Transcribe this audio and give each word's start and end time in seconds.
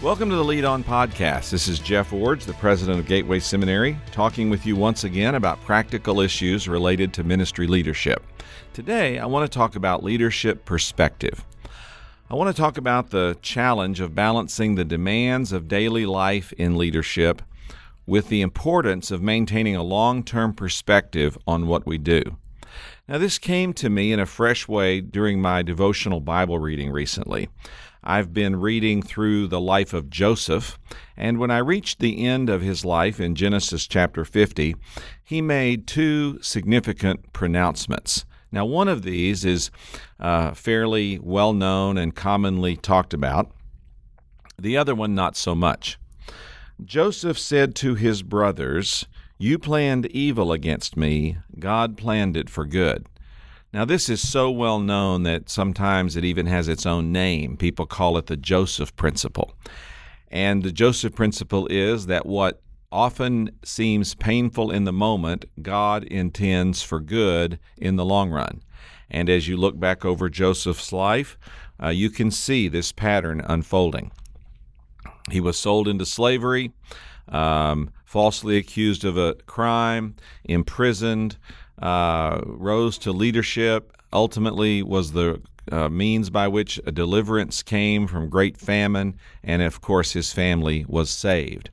Welcome 0.00 0.30
to 0.30 0.36
the 0.36 0.44
Lead 0.44 0.64
On 0.64 0.84
Podcast. 0.84 1.50
This 1.50 1.66
is 1.66 1.80
Jeff 1.80 2.12
Iorg, 2.12 2.42
the 2.42 2.52
president 2.52 3.00
of 3.00 3.06
Gateway 3.06 3.40
Seminary, 3.40 3.98
talking 4.12 4.48
with 4.48 4.64
you 4.64 4.76
once 4.76 5.02
again 5.02 5.34
about 5.34 5.60
practical 5.62 6.20
issues 6.20 6.68
related 6.68 7.12
to 7.14 7.24
ministry 7.24 7.66
leadership. 7.66 8.22
Today, 8.72 9.18
I 9.18 9.26
want 9.26 9.50
to 9.50 9.58
talk 9.58 9.74
about 9.74 10.04
leadership 10.04 10.64
perspective. 10.64 11.44
I 12.30 12.36
want 12.36 12.54
to 12.54 12.62
talk 12.62 12.78
about 12.78 13.10
the 13.10 13.36
challenge 13.42 13.98
of 13.98 14.14
balancing 14.14 14.76
the 14.76 14.84
demands 14.84 15.50
of 15.50 15.66
daily 15.66 16.06
life 16.06 16.52
in 16.52 16.78
leadership 16.78 17.42
with 18.06 18.28
the 18.28 18.40
importance 18.40 19.10
of 19.10 19.20
maintaining 19.20 19.74
a 19.74 19.82
long 19.82 20.22
term 20.22 20.54
perspective 20.54 21.36
on 21.44 21.66
what 21.66 21.86
we 21.86 21.98
do. 21.98 22.22
Now, 23.08 23.18
this 23.18 23.38
came 23.38 23.72
to 23.74 23.90
me 23.90 24.12
in 24.12 24.20
a 24.20 24.26
fresh 24.26 24.68
way 24.68 25.00
during 25.00 25.40
my 25.40 25.62
devotional 25.62 26.20
Bible 26.20 26.60
reading 26.60 26.92
recently. 26.92 27.48
I've 28.02 28.32
been 28.32 28.56
reading 28.56 29.02
through 29.02 29.48
the 29.48 29.60
life 29.60 29.92
of 29.92 30.10
Joseph, 30.10 30.78
and 31.16 31.38
when 31.38 31.50
I 31.50 31.58
reached 31.58 31.98
the 31.98 32.24
end 32.24 32.48
of 32.48 32.62
his 32.62 32.84
life 32.84 33.20
in 33.20 33.34
Genesis 33.34 33.86
chapter 33.86 34.24
50, 34.24 34.76
he 35.24 35.42
made 35.42 35.86
two 35.86 36.40
significant 36.42 37.32
pronouncements. 37.32 38.24
Now, 38.50 38.64
one 38.64 38.88
of 38.88 39.02
these 39.02 39.44
is 39.44 39.70
uh, 40.18 40.52
fairly 40.52 41.18
well 41.18 41.52
known 41.52 41.98
and 41.98 42.14
commonly 42.14 42.76
talked 42.76 43.12
about, 43.12 43.50
the 44.58 44.76
other 44.76 44.94
one, 44.94 45.14
not 45.14 45.36
so 45.36 45.54
much. 45.54 45.98
Joseph 46.84 47.38
said 47.38 47.74
to 47.76 47.94
his 47.94 48.22
brothers, 48.22 49.06
You 49.38 49.58
planned 49.58 50.06
evil 50.06 50.52
against 50.52 50.96
me, 50.96 51.38
God 51.58 51.96
planned 51.96 52.36
it 52.36 52.48
for 52.48 52.64
good. 52.64 53.06
Now, 53.72 53.84
this 53.84 54.08
is 54.08 54.26
so 54.26 54.50
well 54.50 54.80
known 54.80 55.24
that 55.24 55.50
sometimes 55.50 56.16
it 56.16 56.24
even 56.24 56.46
has 56.46 56.68
its 56.68 56.86
own 56.86 57.12
name. 57.12 57.58
People 57.58 57.84
call 57.84 58.16
it 58.16 58.26
the 58.26 58.36
Joseph 58.36 58.96
Principle. 58.96 59.54
And 60.30 60.62
the 60.62 60.72
Joseph 60.72 61.14
Principle 61.14 61.66
is 61.66 62.06
that 62.06 62.24
what 62.24 62.62
often 62.90 63.50
seems 63.62 64.14
painful 64.14 64.70
in 64.70 64.84
the 64.84 64.92
moment, 64.92 65.44
God 65.60 66.04
intends 66.04 66.82
for 66.82 67.00
good 67.00 67.58
in 67.76 67.96
the 67.96 68.04
long 68.06 68.30
run. 68.30 68.62
And 69.10 69.28
as 69.28 69.48
you 69.48 69.58
look 69.58 69.78
back 69.78 70.02
over 70.04 70.30
Joseph's 70.30 70.90
life, 70.90 71.38
uh, 71.82 71.88
you 71.88 72.08
can 72.08 72.30
see 72.30 72.68
this 72.68 72.90
pattern 72.90 73.42
unfolding. 73.44 74.10
He 75.30 75.40
was 75.40 75.58
sold 75.58 75.88
into 75.88 76.06
slavery, 76.06 76.72
um, 77.28 77.90
falsely 78.06 78.56
accused 78.56 79.04
of 79.04 79.18
a 79.18 79.34
crime, 79.46 80.16
imprisoned, 80.44 81.36
uh, 81.80 82.40
rose 82.44 82.98
to 82.98 83.12
leadership, 83.12 83.96
ultimately 84.12 84.82
was 84.82 85.12
the 85.12 85.40
uh, 85.70 85.88
means 85.88 86.30
by 86.30 86.48
which 86.48 86.80
a 86.86 86.92
deliverance 86.92 87.62
came 87.62 88.06
from 88.06 88.28
great 88.28 88.56
famine, 88.56 89.16
and 89.42 89.62
of 89.62 89.80
course 89.80 90.12
his 90.12 90.32
family 90.32 90.84
was 90.88 91.10
saved. 91.10 91.70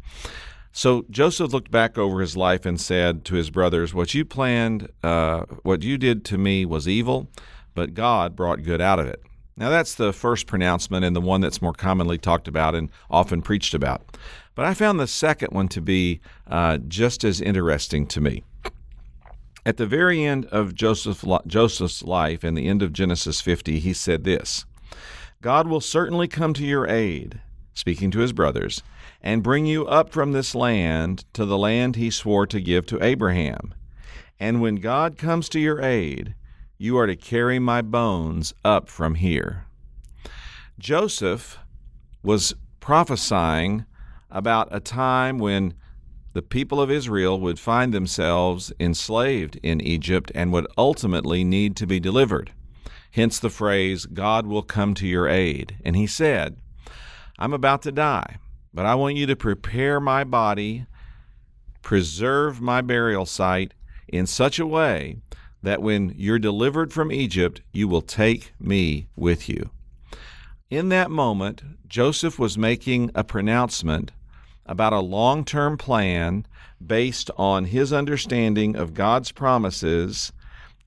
So 0.72 1.06
Joseph 1.10 1.54
looked 1.54 1.72
back 1.72 1.98
over 1.98 2.20
his 2.20 2.36
life 2.36 2.66
and 2.66 2.80
said 2.80 3.24
to 3.26 3.36
his 3.36 3.50
brothers, 3.50 3.94
What 3.94 4.14
you 4.14 4.26
planned, 4.26 4.90
uh, 5.04 5.46
what 5.64 5.84
you 5.84 5.98
did 5.98 6.26
to 6.26 6.38
me 6.38 6.66
was 6.66 6.88
evil, 6.88 7.30
but 7.74 7.94
God 7.94 8.36
brought 8.36 8.64
good 8.64 8.82
out 8.82 9.00
of 9.00 9.08
it. 9.08 9.22
Now, 9.58 9.70
that's 9.70 9.96
the 9.96 10.12
first 10.12 10.48
pronouncement 10.48 11.06
and 11.06 11.16
the 11.16 11.22
one 11.22 11.40
that's 11.40 11.62
more 11.62 11.72
commonly 11.72 12.18
talked 12.18 12.50
about 12.50 12.76
and 12.76 12.90
often 13.10 13.42
preached 13.42 13.74
about. 13.74 14.18
But 14.54 14.66
I 14.66 14.74
found 14.74 15.00
the 15.00 15.08
second 15.08 15.54
one 15.54 15.70
to 15.70 15.82
be 15.82 16.20
uh, 16.48 16.80
just 16.80 17.24
as 17.24 17.40
interesting 17.40 18.06
to 18.08 18.20
me. 18.20 18.44
At 19.66 19.78
the 19.78 19.88
very 19.88 20.24
end 20.24 20.46
of 20.48 20.76
Joseph, 20.76 21.26
Joseph's 21.48 22.04
life 22.04 22.44
and 22.44 22.56
the 22.56 22.68
end 22.68 22.84
of 22.84 22.94
Genesis 22.94 23.42
50, 23.42 23.80
he 23.80 23.94
said 23.94 24.24
this 24.24 24.66
God 25.42 25.68
will 25.68 25.82
certainly 25.82 26.28
come 26.28 26.54
to 26.54 26.66
your 26.66 26.88
aid, 26.88 27.42
speaking 27.74 28.12
to 28.12 28.20
his 28.20 28.32
brothers, 28.32 28.84
and 29.22 29.42
bring 29.42 29.66
you 29.66 29.88
up 29.88 30.12
from 30.12 30.34
this 30.34 30.54
land 30.54 31.26
to 31.34 31.46
the 31.46 31.58
land 31.58 31.96
he 31.96 32.12
swore 32.12 32.46
to 32.46 32.62
give 32.62 32.86
to 32.88 33.04
Abraham. 33.04 33.74
And 34.40 34.62
when 34.62 34.76
God 34.76 35.18
comes 35.18 35.50
to 35.50 35.60
your 35.60 35.82
aid, 35.82 36.36
you 36.78 36.98
are 36.98 37.08
to 37.08 37.16
carry 37.16 37.58
my 37.58 37.82
bones 37.82 38.54
up 38.64 38.88
from 38.88 39.16
here. 39.16 39.66
Joseph 40.78 41.58
was 42.22 42.54
prophesying 42.80 43.86
about 44.30 44.68
a 44.70 44.80
time 44.80 45.40
when 45.40 45.74
the 46.36 46.42
people 46.42 46.82
of 46.82 46.92
Israel 46.92 47.40
would 47.40 47.58
find 47.58 47.94
themselves 47.94 48.74
enslaved 48.78 49.58
in 49.64 49.80
Egypt 49.80 50.34
and 50.36 50.52
would 50.52 50.68
ultimately 50.78 51.46
need 51.46 51.78
to 51.78 51.88
be 51.88 51.98
delivered. 51.98 52.52
Hence 53.12 53.40
the 53.40 53.50
phrase, 53.50 54.06
God 54.06 54.46
will 54.46 54.62
come 54.62 54.94
to 54.96 55.08
your 55.08 55.30
aid. 55.30 55.78
And 55.86 55.96
he 55.96 56.06
said, 56.06 56.58
I'm 57.40 57.54
about 57.54 57.84
to 57.84 57.92
die, 57.94 58.40
but 58.74 58.86
I 58.86 58.96
want 58.96 59.16
you 59.16 59.26
to 59.28 59.36
prepare 59.38 60.02
my 60.02 60.26
body, 60.26 60.86
preserve 61.82 62.60
my 62.60 62.82
burial 62.82 63.26
site 63.26 63.74
in 64.10 64.28
such 64.28 64.60
a 64.60 64.68
way 64.68 65.16
that 65.64 65.82
when 65.82 66.14
you're 66.18 66.38
delivered 66.38 66.92
from 66.92 67.14
Egypt, 67.14 67.62
you 67.72 67.88
will 67.88 68.02
take 68.02 68.52
me 68.60 69.08
with 69.16 69.48
you. 69.48 69.70
In 70.70 70.90
that 70.90 71.10
moment, 71.10 71.64
Joseph 71.88 72.38
was 72.38 72.58
making 72.58 73.10
a 73.16 73.24
pronouncement 73.24 74.12
about 74.66 74.94
a 74.94 75.00
long 75.00 75.44
term 75.46 75.78
plan 75.78 76.46
based 76.86 77.32
on 77.38 77.66
his 77.66 77.94
understanding 77.94 78.76
of 78.76 78.94
God's 78.94 79.32
promises 79.32 80.32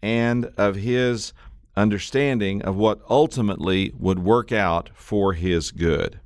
and 0.03 0.47
of 0.57 0.77
his 0.77 1.33
understanding 1.77 2.63
of 2.63 2.77
what 2.77 3.01
ultimately 3.09 3.93
would 3.99 4.19
work 4.19 4.53
out 4.53 4.91
for 4.95 5.33
his 5.33 5.71
good. 5.71 6.21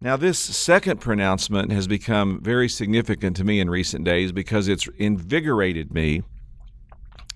Now, 0.00 0.16
this 0.16 0.38
second 0.38 1.00
pronouncement 1.00 1.70
has 1.72 1.86
become 1.86 2.40
very 2.40 2.68
significant 2.68 3.36
to 3.36 3.44
me 3.44 3.60
in 3.60 3.68
recent 3.68 4.04
days 4.04 4.32
because 4.32 4.66
it's 4.66 4.88
invigorated 4.98 5.92
me 5.92 6.22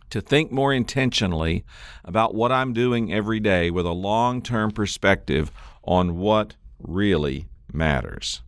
to 0.09 0.21
think 0.21 0.51
more 0.51 0.73
intentionally 0.73 1.65
about 2.05 2.35
what 2.35 2.53
I'm 2.53 2.73
doing 2.73 3.13
every 3.13 3.41
day 3.41 3.71
with 3.71 3.85
a 3.85 3.93
long 3.93 4.41
term 4.41 4.71
perspective 4.71 5.51
on 5.83 6.17
what 6.17 6.55
really 6.79 7.47
matters. 7.73 8.43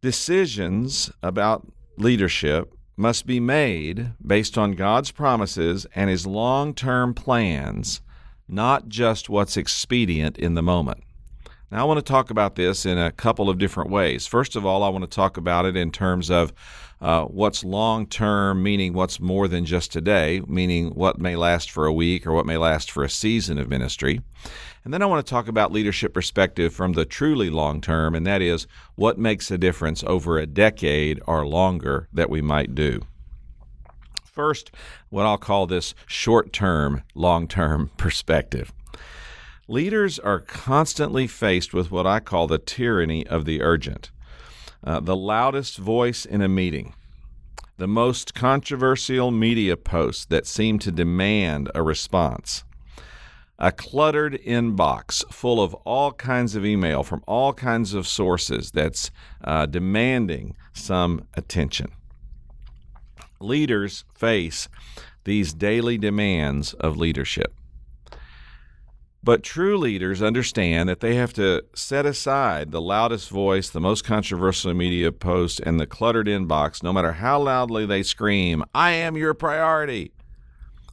Decisions 0.00 1.10
about 1.24 1.66
leadership 1.96 2.72
must 2.96 3.26
be 3.26 3.40
made 3.40 4.12
based 4.24 4.56
on 4.56 4.72
God's 4.72 5.10
promises 5.10 5.88
and 5.92 6.08
His 6.08 6.24
long 6.24 6.72
term 6.72 7.14
plans, 7.14 8.00
not 8.46 8.88
just 8.88 9.28
what's 9.28 9.56
expedient 9.56 10.38
in 10.38 10.54
the 10.54 10.62
moment. 10.62 11.02
Now, 11.72 11.82
I 11.82 11.84
want 11.84 11.98
to 11.98 12.12
talk 12.12 12.30
about 12.30 12.54
this 12.54 12.86
in 12.86 12.96
a 12.96 13.10
couple 13.10 13.50
of 13.50 13.58
different 13.58 13.90
ways. 13.90 14.24
First 14.24 14.54
of 14.54 14.64
all, 14.64 14.84
I 14.84 14.88
want 14.88 15.02
to 15.02 15.10
talk 15.10 15.36
about 15.36 15.66
it 15.66 15.76
in 15.76 15.90
terms 15.90 16.30
of 16.30 16.52
uh, 17.00 17.24
what's 17.24 17.62
long 17.62 18.06
term, 18.06 18.62
meaning 18.62 18.92
what's 18.92 19.20
more 19.20 19.46
than 19.48 19.64
just 19.64 19.92
today, 19.92 20.42
meaning 20.46 20.90
what 20.90 21.18
may 21.18 21.36
last 21.36 21.70
for 21.70 21.86
a 21.86 21.92
week 21.92 22.26
or 22.26 22.32
what 22.32 22.46
may 22.46 22.56
last 22.56 22.90
for 22.90 23.04
a 23.04 23.10
season 23.10 23.58
of 23.58 23.68
ministry. 23.68 24.20
And 24.84 24.92
then 24.92 25.02
I 25.02 25.06
want 25.06 25.24
to 25.24 25.30
talk 25.30 25.48
about 25.48 25.72
leadership 25.72 26.14
perspective 26.14 26.72
from 26.72 26.94
the 26.94 27.04
truly 27.04 27.50
long 27.50 27.80
term, 27.80 28.14
and 28.14 28.26
that 28.26 28.42
is 28.42 28.66
what 28.94 29.18
makes 29.18 29.50
a 29.50 29.58
difference 29.58 30.02
over 30.04 30.38
a 30.38 30.46
decade 30.46 31.20
or 31.26 31.46
longer 31.46 32.08
that 32.12 32.30
we 32.30 32.40
might 32.40 32.74
do. 32.74 33.02
First, 34.24 34.70
what 35.08 35.26
I'll 35.26 35.38
call 35.38 35.66
this 35.66 35.94
short 36.06 36.52
term, 36.52 37.02
long 37.14 37.46
term 37.48 37.90
perspective. 37.96 38.72
Leaders 39.70 40.18
are 40.18 40.40
constantly 40.40 41.26
faced 41.26 41.74
with 41.74 41.90
what 41.90 42.06
I 42.06 42.20
call 42.20 42.46
the 42.46 42.58
tyranny 42.58 43.26
of 43.26 43.44
the 43.44 43.60
urgent. 43.60 44.10
Uh, 44.84 45.00
the 45.00 45.16
loudest 45.16 45.76
voice 45.76 46.24
in 46.24 46.40
a 46.40 46.48
meeting, 46.48 46.94
the 47.78 47.88
most 47.88 48.34
controversial 48.34 49.30
media 49.30 49.76
post 49.76 50.30
that 50.30 50.46
seem 50.46 50.78
to 50.78 50.92
demand 50.92 51.70
a 51.74 51.82
response, 51.82 52.64
a 53.58 53.72
cluttered 53.72 54.34
inbox 54.46 55.24
full 55.32 55.60
of 55.60 55.74
all 55.84 56.12
kinds 56.12 56.54
of 56.54 56.64
email 56.64 57.02
from 57.02 57.22
all 57.26 57.52
kinds 57.52 57.92
of 57.92 58.06
sources 58.06 58.70
that's 58.70 59.10
uh, 59.42 59.66
demanding 59.66 60.54
some 60.72 61.26
attention. 61.34 61.90
Leaders 63.40 64.04
face 64.14 64.68
these 65.24 65.52
daily 65.52 65.98
demands 65.98 66.72
of 66.74 66.96
leadership. 66.96 67.52
But 69.22 69.42
true 69.42 69.76
leaders 69.76 70.22
understand 70.22 70.88
that 70.88 71.00
they 71.00 71.16
have 71.16 71.32
to 71.34 71.64
set 71.74 72.06
aside 72.06 72.70
the 72.70 72.80
loudest 72.80 73.30
voice, 73.30 73.68
the 73.68 73.80
most 73.80 74.04
controversial 74.04 74.72
media 74.74 75.10
post, 75.10 75.60
and 75.60 75.78
the 75.78 75.86
cluttered 75.86 76.28
inbox, 76.28 76.82
no 76.82 76.92
matter 76.92 77.12
how 77.12 77.40
loudly 77.40 77.84
they 77.84 78.02
scream, 78.04 78.64
I 78.74 78.92
am 78.92 79.16
your 79.16 79.34
priority. 79.34 80.12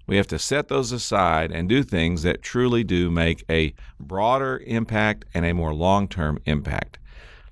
We 0.07 0.17
have 0.17 0.27
to 0.27 0.39
set 0.39 0.67
those 0.67 0.91
aside 0.91 1.51
and 1.51 1.69
do 1.69 1.83
things 1.83 2.23
that 2.23 2.41
truly 2.41 2.83
do 2.83 3.09
make 3.09 3.43
a 3.49 3.73
broader 3.99 4.61
impact 4.65 5.25
and 5.33 5.45
a 5.45 5.53
more 5.53 5.73
long 5.73 6.07
term 6.07 6.39
impact. 6.45 6.99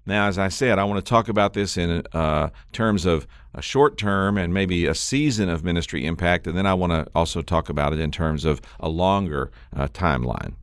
Now, 0.06 0.28
as 0.28 0.38
I 0.38 0.50
said, 0.50 0.80
I 0.80 0.84
want 0.84 1.04
to 1.04 1.10
talk 1.10 1.30
about 1.30 1.54
this 1.54 1.78
in 1.78 2.04
uh, 2.12 2.50
terms 2.74 3.06
of 3.06 3.26
a 3.54 3.62
short 3.62 3.98
term 3.98 4.38
and 4.38 4.54
maybe 4.54 4.86
a 4.86 4.96
season 4.96 5.50
of 5.50 5.64
ministry 5.64 6.06
impact, 6.06 6.46
and 6.46 6.58
then 6.58 6.66
I 6.66 6.74
want 6.74 6.92
to 6.92 7.08
also 7.16 7.42
talk 7.42 7.70
about 7.70 7.94
it 7.94 8.00
in 8.00 8.12
terms 8.12 8.44
of 8.44 8.60
a 8.80 8.90
longer 8.90 9.52
uh, 9.76 9.88
timeline. 9.88 10.56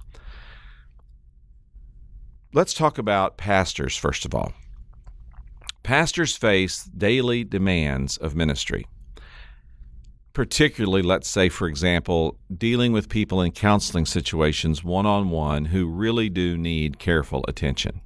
Let's 2.52 2.74
talk 2.74 2.98
about 2.98 3.36
pastors 3.36 3.96
first 3.96 4.24
of 4.24 4.34
all. 4.34 4.52
Pastors 5.82 6.36
face 6.36 6.84
daily 6.84 7.44
demands 7.44 8.16
of 8.16 8.36
ministry. 8.36 8.86
Particularly, 10.32 11.02
let's 11.02 11.28
say, 11.28 11.48
for 11.48 11.66
example, 11.66 12.38
dealing 12.56 12.92
with 12.92 13.08
people 13.08 13.40
in 13.40 13.50
counseling 13.50 14.06
situations 14.06 14.84
one 14.84 15.06
on 15.06 15.30
one 15.30 15.66
who 15.66 15.86
really 15.86 16.28
do 16.28 16.56
need 16.56 16.98
careful 16.98 17.44
attention. 17.48 18.00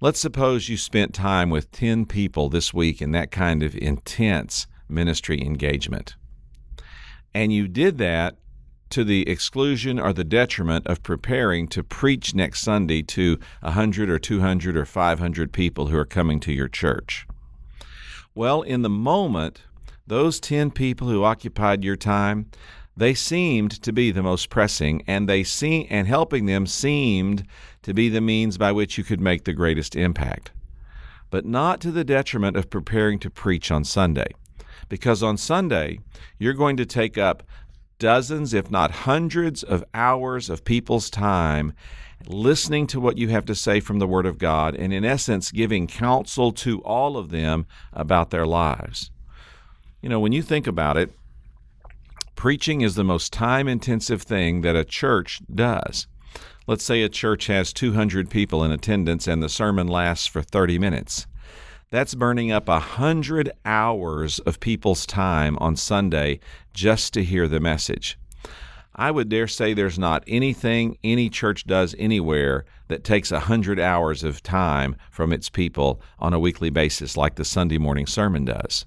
Let's 0.00 0.20
suppose 0.20 0.68
you 0.68 0.76
spent 0.76 1.14
time 1.14 1.48
with 1.48 1.72
10 1.72 2.04
people 2.04 2.50
this 2.50 2.74
week 2.74 3.00
in 3.00 3.12
that 3.12 3.30
kind 3.30 3.62
of 3.62 3.74
intense 3.76 4.66
ministry 4.88 5.40
engagement. 5.40 6.16
And 7.32 7.50
you 7.52 7.66
did 7.66 7.96
that 7.98 8.36
to 8.90 9.04
the 9.04 9.28
exclusion 9.28 9.98
or 9.98 10.12
the 10.12 10.24
detriment 10.24 10.86
of 10.86 11.02
preparing 11.02 11.68
to 11.68 11.82
preach 11.82 12.34
next 12.34 12.60
Sunday 12.60 13.02
to 13.02 13.38
100 13.60 14.08
or 14.08 14.18
200 14.18 14.76
or 14.76 14.84
500 14.84 15.52
people 15.52 15.88
who 15.88 15.96
are 15.96 16.04
coming 16.04 16.40
to 16.40 16.52
your 16.52 16.68
church. 16.68 17.26
Well, 18.34 18.62
in 18.62 18.82
the 18.82 18.90
moment, 18.90 19.62
those 20.06 20.38
10 20.40 20.70
people 20.70 21.08
who 21.08 21.24
occupied 21.24 21.82
your 21.82 21.96
time, 21.96 22.50
they 22.96 23.12
seemed 23.12 23.70
to 23.82 23.92
be 23.92 24.10
the 24.10 24.22
most 24.22 24.48
pressing 24.48 25.02
and 25.06 25.28
they 25.28 25.42
seem 25.42 25.86
and 25.90 26.06
helping 26.06 26.46
them 26.46 26.66
seemed 26.66 27.46
to 27.82 27.92
be 27.92 28.08
the 28.08 28.20
means 28.20 28.56
by 28.56 28.72
which 28.72 28.96
you 28.96 29.04
could 29.04 29.20
make 29.20 29.44
the 29.44 29.52
greatest 29.52 29.94
impact. 29.94 30.50
But 31.28 31.44
not 31.44 31.80
to 31.80 31.90
the 31.90 32.04
detriment 32.04 32.56
of 32.56 32.70
preparing 32.70 33.18
to 33.20 33.30
preach 33.30 33.70
on 33.70 33.84
Sunday. 33.84 34.28
Because 34.88 35.22
on 35.22 35.36
Sunday, 35.36 35.98
you're 36.38 36.54
going 36.54 36.76
to 36.76 36.86
take 36.86 37.18
up 37.18 37.42
dozens, 37.98 38.54
if 38.54 38.70
not 38.70 38.90
hundreds, 38.90 39.62
of 39.62 39.84
hours 39.94 40.50
of 40.50 40.64
people's 40.64 41.10
time 41.10 41.72
listening 42.26 42.86
to 42.88 43.00
what 43.00 43.18
you 43.18 43.28
have 43.28 43.44
to 43.46 43.54
say 43.54 43.80
from 43.80 43.98
the 43.98 44.06
Word 44.06 44.26
of 44.26 44.38
God, 44.38 44.74
and 44.74 44.92
in 44.92 45.04
essence, 45.04 45.50
giving 45.52 45.86
counsel 45.86 46.52
to 46.52 46.80
all 46.80 47.16
of 47.16 47.30
them 47.30 47.66
about 47.92 48.30
their 48.30 48.46
lives. 48.46 49.10
You 50.00 50.08
know, 50.08 50.20
when 50.20 50.32
you 50.32 50.42
think 50.42 50.66
about 50.66 50.96
it, 50.96 51.12
preaching 52.34 52.80
is 52.80 52.94
the 52.94 53.04
most 53.04 53.32
time 53.32 53.68
intensive 53.68 54.22
thing 54.22 54.62
that 54.62 54.76
a 54.76 54.84
church 54.84 55.40
does. 55.52 56.06
Let's 56.66 56.84
say 56.84 57.02
a 57.02 57.08
church 57.08 57.46
has 57.46 57.72
200 57.72 58.28
people 58.28 58.64
in 58.64 58.72
attendance 58.72 59.26
and 59.26 59.42
the 59.42 59.48
sermon 59.48 59.86
lasts 59.86 60.26
for 60.26 60.42
30 60.42 60.78
minutes. 60.78 61.26
That's 61.90 62.16
burning 62.16 62.50
up 62.50 62.68
a 62.68 62.80
hundred 62.80 63.52
hours 63.64 64.40
of 64.40 64.58
people's 64.58 65.06
time 65.06 65.56
on 65.58 65.76
Sunday 65.76 66.40
just 66.76 67.14
to 67.14 67.24
hear 67.24 67.48
the 67.48 67.58
message. 67.58 68.18
I 68.94 69.10
would 69.10 69.28
dare 69.28 69.48
say 69.48 69.74
there's 69.74 69.98
not 69.98 70.22
anything 70.26 70.96
any 71.02 71.28
church 71.28 71.66
does 71.66 71.94
anywhere 71.98 72.64
that 72.88 73.02
takes 73.02 73.32
a 73.32 73.40
hundred 73.40 73.80
hours 73.80 74.22
of 74.22 74.42
time 74.42 74.96
from 75.10 75.32
its 75.32 75.50
people 75.50 76.00
on 76.18 76.32
a 76.32 76.38
weekly 76.38 76.70
basis 76.70 77.16
like 77.16 77.34
the 77.34 77.44
Sunday 77.44 77.78
morning 77.78 78.06
sermon 78.06 78.44
does. 78.44 78.86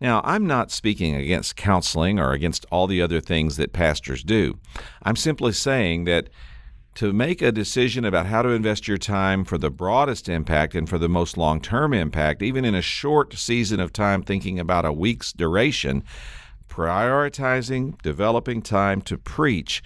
Now, 0.00 0.20
I'm 0.24 0.46
not 0.46 0.70
speaking 0.70 1.14
against 1.14 1.56
counseling 1.56 2.18
or 2.18 2.32
against 2.32 2.64
all 2.70 2.86
the 2.86 3.02
other 3.02 3.20
things 3.20 3.56
that 3.56 3.72
pastors 3.72 4.22
do. 4.22 4.58
I'm 5.02 5.16
simply 5.16 5.52
saying 5.52 6.04
that 6.04 6.28
to 6.96 7.12
make 7.12 7.42
a 7.42 7.52
decision 7.52 8.04
about 8.04 8.26
how 8.26 8.42
to 8.42 8.48
invest 8.48 8.88
your 8.88 8.96
time 8.96 9.44
for 9.44 9.58
the 9.58 9.70
broadest 9.70 10.28
impact 10.28 10.74
and 10.74 10.88
for 10.88 10.98
the 10.98 11.08
most 11.08 11.36
long 11.36 11.60
term 11.60 11.92
impact, 11.92 12.42
even 12.42 12.64
in 12.64 12.74
a 12.74 12.82
short 12.82 13.34
season 13.34 13.80
of 13.80 13.92
time, 13.92 14.22
thinking 14.22 14.58
about 14.58 14.86
a 14.86 14.92
week's 14.92 15.32
duration, 15.32 16.02
prioritizing 16.76 18.00
developing 18.02 18.60
time 18.60 19.00
to 19.00 19.16
preach 19.16 19.82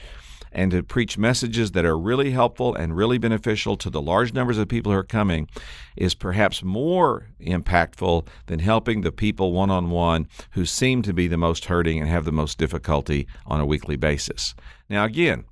and 0.50 0.72
to 0.72 0.82
preach 0.82 1.16
messages 1.16 1.70
that 1.70 1.84
are 1.84 1.96
really 1.96 2.32
helpful 2.32 2.74
and 2.74 2.96
really 2.96 3.16
beneficial 3.16 3.76
to 3.76 3.88
the 3.88 4.02
large 4.02 4.34
numbers 4.34 4.58
of 4.58 4.66
people 4.66 4.90
who 4.90 4.98
are 4.98 5.04
coming 5.04 5.48
is 5.96 6.16
perhaps 6.16 6.64
more 6.64 7.28
impactful 7.40 8.26
than 8.46 8.58
helping 8.58 9.02
the 9.02 9.12
people 9.12 9.52
one 9.52 9.70
on 9.70 9.90
one 9.90 10.26
who 10.52 10.66
seem 10.66 11.00
to 11.02 11.12
be 11.12 11.28
the 11.28 11.36
most 11.36 11.66
hurting 11.66 12.00
and 12.00 12.08
have 12.08 12.24
the 12.24 12.32
most 12.32 12.58
difficulty 12.58 13.28
on 13.46 13.60
a 13.60 13.66
weekly 13.66 13.94
basis. 13.94 14.56
Now, 14.88 15.04
again, 15.04 15.44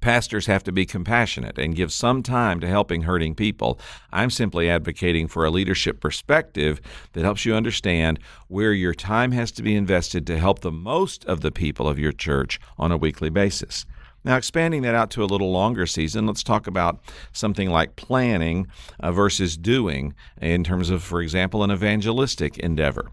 Pastors 0.00 0.46
have 0.46 0.62
to 0.64 0.72
be 0.72 0.86
compassionate 0.86 1.58
and 1.58 1.74
give 1.74 1.92
some 1.92 2.22
time 2.22 2.60
to 2.60 2.68
helping 2.68 3.02
hurting 3.02 3.34
people. 3.34 3.80
I'm 4.12 4.30
simply 4.30 4.68
advocating 4.70 5.28
for 5.28 5.44
a 5.44 5.50
leadership 5.50 6.00
perspective 6.00 6.80
that 7.12 7.24
helps 7.24 7.44
you 7.44 7.54
understand 7.54 8.18
where 8.48 8.72
your 8.72 8.94
time 8.94 9.32
has 9.32 9.50
to 9.52 9.62
be 9.62 9.74
invested 9.74 10.26
to 10.26 10.38
help 10.38 10.60
the 10.60 10.72
most 10.72 11.24
of 11.24 11.40
the 11.40 11.52
people 11.52 11.88
of 11.88 11.98
your 11.98 12.12
church 12.12 12.60
on 12.78 12.92
a 12.92 12.96
weekly 12.96 13.30
basis. 13.30 13.86
Now, 14.24 14.36
expanding 14.36 14.82
that 14.82 14.96
out 14.96 15.10
to 15.12 15.22
a 15.22 15.26
little 15.26 15.52
longer 15.52 15.86
season, 15.86 16.26
let's 16.26 16.42
talk 16.42 16.66
about 16.66 16.98
something 17.32 17.70
like 17.70 17.94
planning 17.94 18.66
uh, 18.98 19.12
versus 19.12 19.56
doing 19.56 20.14
in 20.40 20.64
terms 20.64 20.90
of, 20.90 21.04
for 21.04 21.22
example, 21.22 21.62
an 21.62 21.70
evangelistic 21.70 22.58
endeavor. 22.58 23.12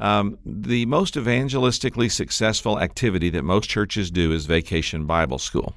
Um, 0.00 0.38
the 0.44 0.84
most 0.86 1.14
evangelistically 1.14 2.10
successful 2.10 2.80
activity 2.80 3.30
that 3.30 3.44
most 3.44 3.70
churches 3.70 4.10
do 4.10 4.32
is 4.32 4.46
vacation 4.46 5.06
Bible 5.06 5.38
school. 5.38 5.76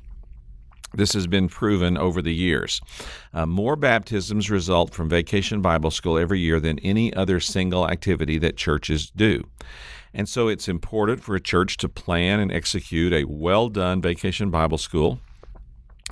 This 0.96 1.14
has 1.14 1.28
been 1.28 1.50
proven 1.50 1.98
over 1.98 2.22
the 2.22 2.34
years. 2.34 2.82
Uh, 3.34 3.46
more 3.46 3.76
baptisms 3.76 4.50
result 4.50 4.94
from 4.94 5.10
Vacation 5.10 5.62
Bible 5.62 5.92
School 5.92 6.18
every 6.18 6.40
year 6.40 6.60
than 6.60 6.80
any 6.80 7.14
other 7.14 7.40
single 7.40 7.90
activity 7.90 8.38
that 8.40 8.58
churches 8.58 9.12
do. 9.16 9.44
And 10.14 10.30
so 10.30 10.48
it's 10.48 10.70
important 10.70 11.22
for 11.22 11.36
a 11.36 11.42
church 11.42 11.76
to 11.78 11.90
plan 11.90 12.40
and 12.40 12.52
execute 12.52 13.12
a 13.12 13.26
well 13.26 13.68
done 13.68 14.02
Vacation 14.02 14.50
Bible 14.50 14.78
School 14.78 15.20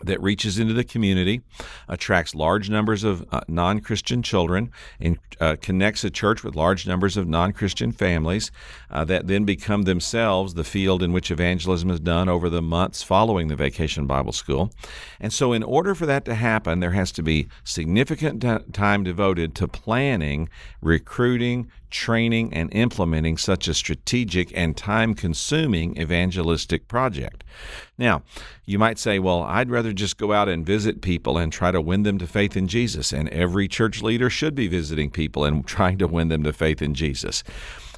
that 0.01 0.21
reaches 0.21 0.57
into 0.57 0.73
the 0.73 0.83
community, 0.83 1.41
attracts 1.87 2.33
large 2.33 2.69
numbers 2.69 3.03
of 3.03 3.25
uh, 3.31 3.41
non 3.47 3.79
Christian 3.79 4.23
children, 4.23 4.71
and 4.99 5.19
uh, 5.39 5.55
connects 5.61 6.03
a 6.03 6.09
church 6.09 6.43
with 6.43 6.55
large 6.55 6.87
numbers 6.87 7.15
of 7.15 7.27
non 7.27 7.53
Christian 7.53 7.91
families 7.91 8.51
uh, 8.89 9.05
that 9.05 9.27
then 9.27 9.45
become 9.45 9.83
themselves 9.83 10.55
the 10.55 10.63
field 10.63 11.03
in 11.03 11.13
which 11.13 11.29
evangelism 11.29 11.91
is 11.91 11.99
done 11.99 12.27
over 12.27 12.49
the 12.49 12.61
months 12.61 13.03
following 13.03 13.47
the 13.47 13.55
Vacation 13.55 14.07
Bible 14.07 14.31
School. 14.31 14.71
And 15.19 15.31
so, 15.31 15.53
in 15.53 15.61
order 15.61 15.93
for 15.93 16.07
that 16.07 16.25
to 16.25 16.35
happen, 16.35 16.79
there 16.79 16.91
has 16.91 17.11
to 17.13 17.23
be 17.23 17.47
significant 17.63 18.41
t- 18.41 18.71
time 18.71 19.03
devoted 19.03 19.53
to 19.55 19.67
planning, 19.67 20.49
recruiting, 20.81 21.69
training, 21.91 22.51
and 22.51 22.73
implementing 22.73 23.37
such 23.37 23.67
a 23.67 23.73
strategic 23.73 24.51
and 24.57 24.75
time 24.75 25.13
consuming 25.13 25.95
evangelistic 25.97 26.87
project. 26.87 27.43
Now, 27.97 28.23
you 28.65 28.79
might 28.79 28.97
say, 28.97 29.19
well, 29.19 29.43
I'd 29.43 29.69
rather 29.69 29.93
just 29.93 30.17
go 30.17 30.33
out 30.33 30.49
and 30.49 30.65
visit 30.65 31.01
people 31.01 31.37
and 31.37 31.51
try 31.51 31.71
to 31.71 31.81
win 31.81 32.03
them 32.03 32.17
to 32.17 32.27
faith 32.27 32.57
in 32.57 32.67
Jesus. 32.67 33.11
And 33.11 33.29
every 33.29 33.67
church 33.67 34.01
leader 34.01 34.29
should 34.29 34.55
be 34.55 34.67
visiting 34.67 35.11
people 35.11 35.45
and 35.45 35.65
trying 35.67 35.97
to 35.99 36.07
win 36.07 36.29
them 36.29 36.43
to 36.43 36.53
faith 36.53 36.81
in 36.81 36.93
Jesus. 36.93 37.43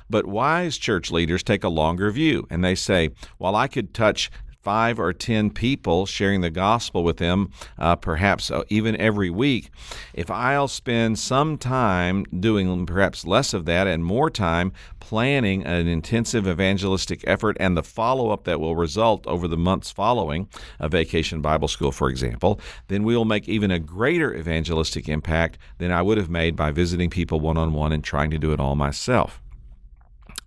But 0.09 0.27
wise 0.27 0.77
church 0.77 1.09
leaders 1.11 1.43
take 1.43 1.63
a 1.63 1.69
longer 1.69 2.11
view 2.11 2.45
and 2.49 2.63
they 2.63 2.75
say, 2.75 3.09
while 3.37 3.55
I 3.55 3.67
could 3.67 3.93
touch 3.93 4.29
five 4.65 4.99
or 4.99 5.13
ten 5.13 5.51
people 5.51 6.07
sharing 6.07 6.41
the 6.41 6.49
gospel 6.49 7.03
with 7.03 7.17
them, 7.17 7.51
uh, 7.77 7.95
perhaps 7.95 8.49
uh, 8.49 8.63
even 8.67 8.99
every 8.99 9.29
week, 9.29 9.69
if 10.15 10.31
I'll 10.31 10.67
spend 10.67 11.19
some 11.19 11.59
time 11.59 12.25
doing 12.37 12.87
perhaps 12.87 13.25
less 13.25 13.53
of 13.53 13.65
that 13.65 13.85
and 13.85 14.03
more 14.03 14.31
time 14.31 14.73
planning 14.99 15.63
an 15.63 15.87
intensive 15.87 16.47
evangelistic 16.47 17.23
effort 17.27 17.55
and 17.59 17.77
the 17.77 17.83
follow 17.83 18.31
up 18.31 18.45
that 18.45 18.59
will 18.59 18.75
result 18.75 19.27
over 19.27 19.47
the 19.47 19.55
months 19.55 19.91
following 19.91 20.49
a 20.79 20.89
vacation 20.89 21.41
Bible 21.41 21.67
school, 21.67 21.91
for 21.91 22.09
example, 22.09 22.59
then 22.87 23.03
we 23.03 23.15
will 23.15 23.23
make 23.23 23.47
even 23.47 23.69
a 23.69 23.77
greater 23.77 24.33
evangelistic 24.33 25.07
impact 25.07 25.59
than 25.77 25.91
I 25.91 26.01
would 26.01 26.17
have 26.17 26.31
made 26.31 26.55
by 26.55 26.71
visiting 26.71 27.11
people 27.11 27.39
one 27.39 27.55
on 27.55 27.71
one 27.73 27.91
and 27.91 28.03
trying 28.03 28.31
to 28.31 28.39
do 28.39 28.51
it 28.51 28.59
all 28.59 28.75
myself. 28.75 29.39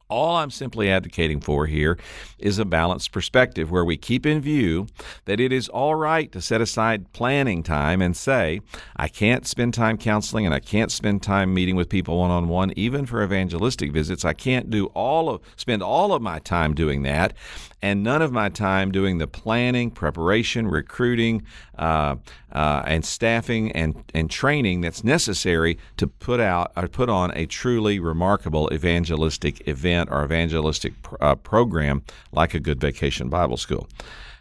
All 0.09 0.37
I'm 0.37 0.51
simply 0.51 0.91
advocating 0.91 1.41
for 1.41 1.67
here 1.67 1.99
is 2.39 2.59
a 2.59 2.65
balanced 2.65 3.13
perspective 3.13 3.71
where 3.71 3.85
we 3.85 3.99
keep 3.99 4.25
in 4.25 4.41
view 4.41 4.87
that 5.27 5.39
it 5.39 5.53
is 5.53 5.69
all 5.69 5.97
right 5.97 6.33
to 6.33 6.41
set 6.41 6.63
aside 6.63 7.13
planning 7.13 7.63
time 7.63 8.01
and 8.01 8.17
say, 8.17 8.61
I 8.97 9.09
can't 9.09 9.47
spend 9.47 9.75
time 9.75 9.99
counseling 9.99 10.47
and 10.47 10.55
I 10.55 10.61
can't 10.61 10.91
spend 10.91 11.23
time 11.23 11.53
meeting 11.53 11.77
with 11.77 11.91
people 11.91 12.19
one 12.19 12.31
on 12.31 12.49
one, 12.49 12.73
even 12.75 13.05
for 13.05 13.23
evangelistic 13.23 13.93
visits. 13.93 14.25
I 14.25 14.33
can't 14.33 14.71
do 14.71 14.87
all 14.87 15.29
of 15.29 15.43
spend 15.57 15.83
all 15.83 16.15
of 16.15 16.23
my 16.23 16.39
time 16.39 16.75
doing 16.75 17.03
that 17.03 17.35
and 17.83 18.03
none 18.03 18.23
of 18.23 18.33
my 18.33 18.49
time 18.49 18.91
doing 18.91 19.19
the 19.19 19.27
planning, 19.27 19.91
preparation, 19.91 20.67
recruiting, 20.67 21.43
uh, 21.79 22.17
uh, 22.53 22.83
and 22.87 23.05
staffing 23.05 23.71
and, 23.73 24.03
and 24.15 24.31
training 24.31 24.81
that's 24.81 25.05
necessary 25.05 25.79
to 25.97 26.07
put 26.07 26.41
out 26.41 26.73
or 26.77 26.89
put 26.89 27.09
on 27.09 27.31
a 27.37 27.47
truly 27.47 28.01
remarkable 28.01 28.69
evangelistic 28.73 29.67
event 29.69 30.09
or 30.11 30.25
evangelistic 30.25 30.95
uh, 31.21 31.35
program 31.35 32.03
like 32.33 32.55
a 32.55 32.61
good 32.61 32.81
vacation 32.81 33.29
Bible 33.29 33.57
school. 33.57 33.89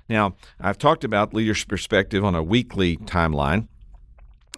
Now, 0.10 0.36
I've 0.60 0.78
talked 0.78 1.04
about 1.04 1.34
leadership 1.34 1.68
perspective 1.68 2.24
on 2.24 2.34
a 2.34 2.42
weekly 2.42 2.98
timeline 2.98 3.68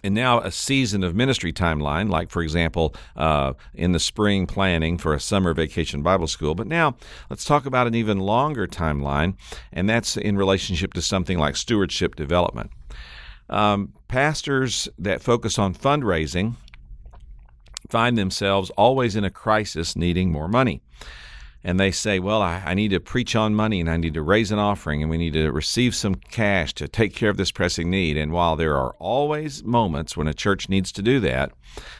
and 0.02 0.14
now 0.14 0.40
a 0.40 0.50
season 0.50 1.04
of 1.04 1.14
ministry 1.14 1.52
timeline, 1.52 2.10
like, 2.10 2.30
for 2.30 2.42
example, 2.42 2.94
uh, 3.16 3.52
in 3.74 3.92
the 3.92 4.00
spring 4.00 4.46
planning 4.46 4.98
for 4.98 5.14
a 5.14 5.20
summer 5.20 5.54
vacation 5.54 6.02
Bible 6.02 6.26
school. 6.26 6.54
But 6.54 6.66
now 6.66 6.96
let's 7.28 7.44
talk 7.44 7.66
about 7.66 7.86
an 7.86 7.94
even 7.94 8.18
longer 8.18 8.66
timeline, 8.66 9.34
and 9.72 9.88
that's 9.88 10.16
in 10.16 10.36
relationship 10.36 10.94
to 10.94 11.02
something 11.02 11.38
like 11.38 11.56
stewardship 11.56 12.16
development. 12.16 12.70
Um, 13.48 13.92
pastors 14.08 14.88
that 14.98 15.22
focus 15.22 15.58
on 15.58 15.74
fundraising 15.74 16.54
find 17.88 18.16
themselves 18.16 18.70
always 18.70 19.16
in 19.16 19.24
a 19.24 19.30
crisis 19.30 19.96
needing 19.96 20.30
more 20.30 20.46
money 20.46 20.80
and 21.62 21.78
they 21.78 21.90
say, 21.90 22.18
Well, 22.18 22.42
I, 22.42 22.62
I, 22.64 22.74
need 22.74 22.90
to 22.90 23.00
preach 23.00 23.36
on 23.36 23.54
money 23.54 23.80
and 23.80 23.90
I 23.90 23.96
need 23.96 24.14
to 24.14 24.22
raise 24.22 24.50
an 24.50 24.58
offering 24.58 25.02
and 25.02 25.10
we 25.10 25.18
need 25.18 25.34
to 25.34 25.50
receive 25.50 25.94
some 25.94 26.14
cash 26.14 26.72
to 26.74 26.88
take 26.88 27.14
care 27.14 27.30
of 27.30 27.36
this 27.36 27.50
pressing 27.50 27.90
need. 27.90 28.16
And 28.16 28.32
while 28.32 28.56
there 28.56 28.76
are 28.76 28.94
always 28.98 29.62
moments 29.62 30.16
when 30.16 30.28
a 30.28 30.34
church 30.34 30.68
needs 30.68 30.90
to 30.92 31.02
do 31.02 31.20
that, 31.20 31.52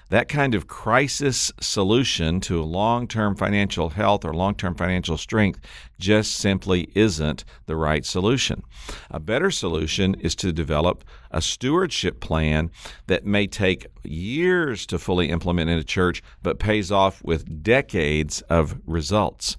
that 0.09 0.29
kind 0.29 0.55
of 0.55 0.67
crisis 0.67 1.53
solution 1.61 2.41
to 2.41 2.63
long 2.63 3.07
term 3.07 3.37
financial 3.37 3.91
health 3.91 4.25
or 4.25 4.33
long 4.33 4.55
term 4.55 4.75
financial 4.75 5.17
strength 5.17 5.61
just 6.01 6.35
simply 6.35 6.91
isn't 6.95 7.45
the 7.67 7.77
right 7.77 8.05
solution. 8.05 8.65
A 9.11 9.21
better 9.21 9.51
solution 9.51 10.15
is 10.15 10.35
to 10.37 10.53
develop 10.53 11.05
a 11.31 11.41
stewardship 11.41 12.19
plan 12.19 12.71
that 13.07 13.25
may 13.25 13.47
take 13.47 13.87
years 14.03 14.87
to 14.87 14.99
fully 14.99 15.29
implement 15.29 15.71
in 15.71 15.79
a 15.79 15.85
church, 15.85 16.23
but 16.43 16.59
pays 16.59 16.91
off 16.91 17.23
with 17.23 17.63
decades 17.63 18.41
of 18.43 18.81
results. 18.87 19.57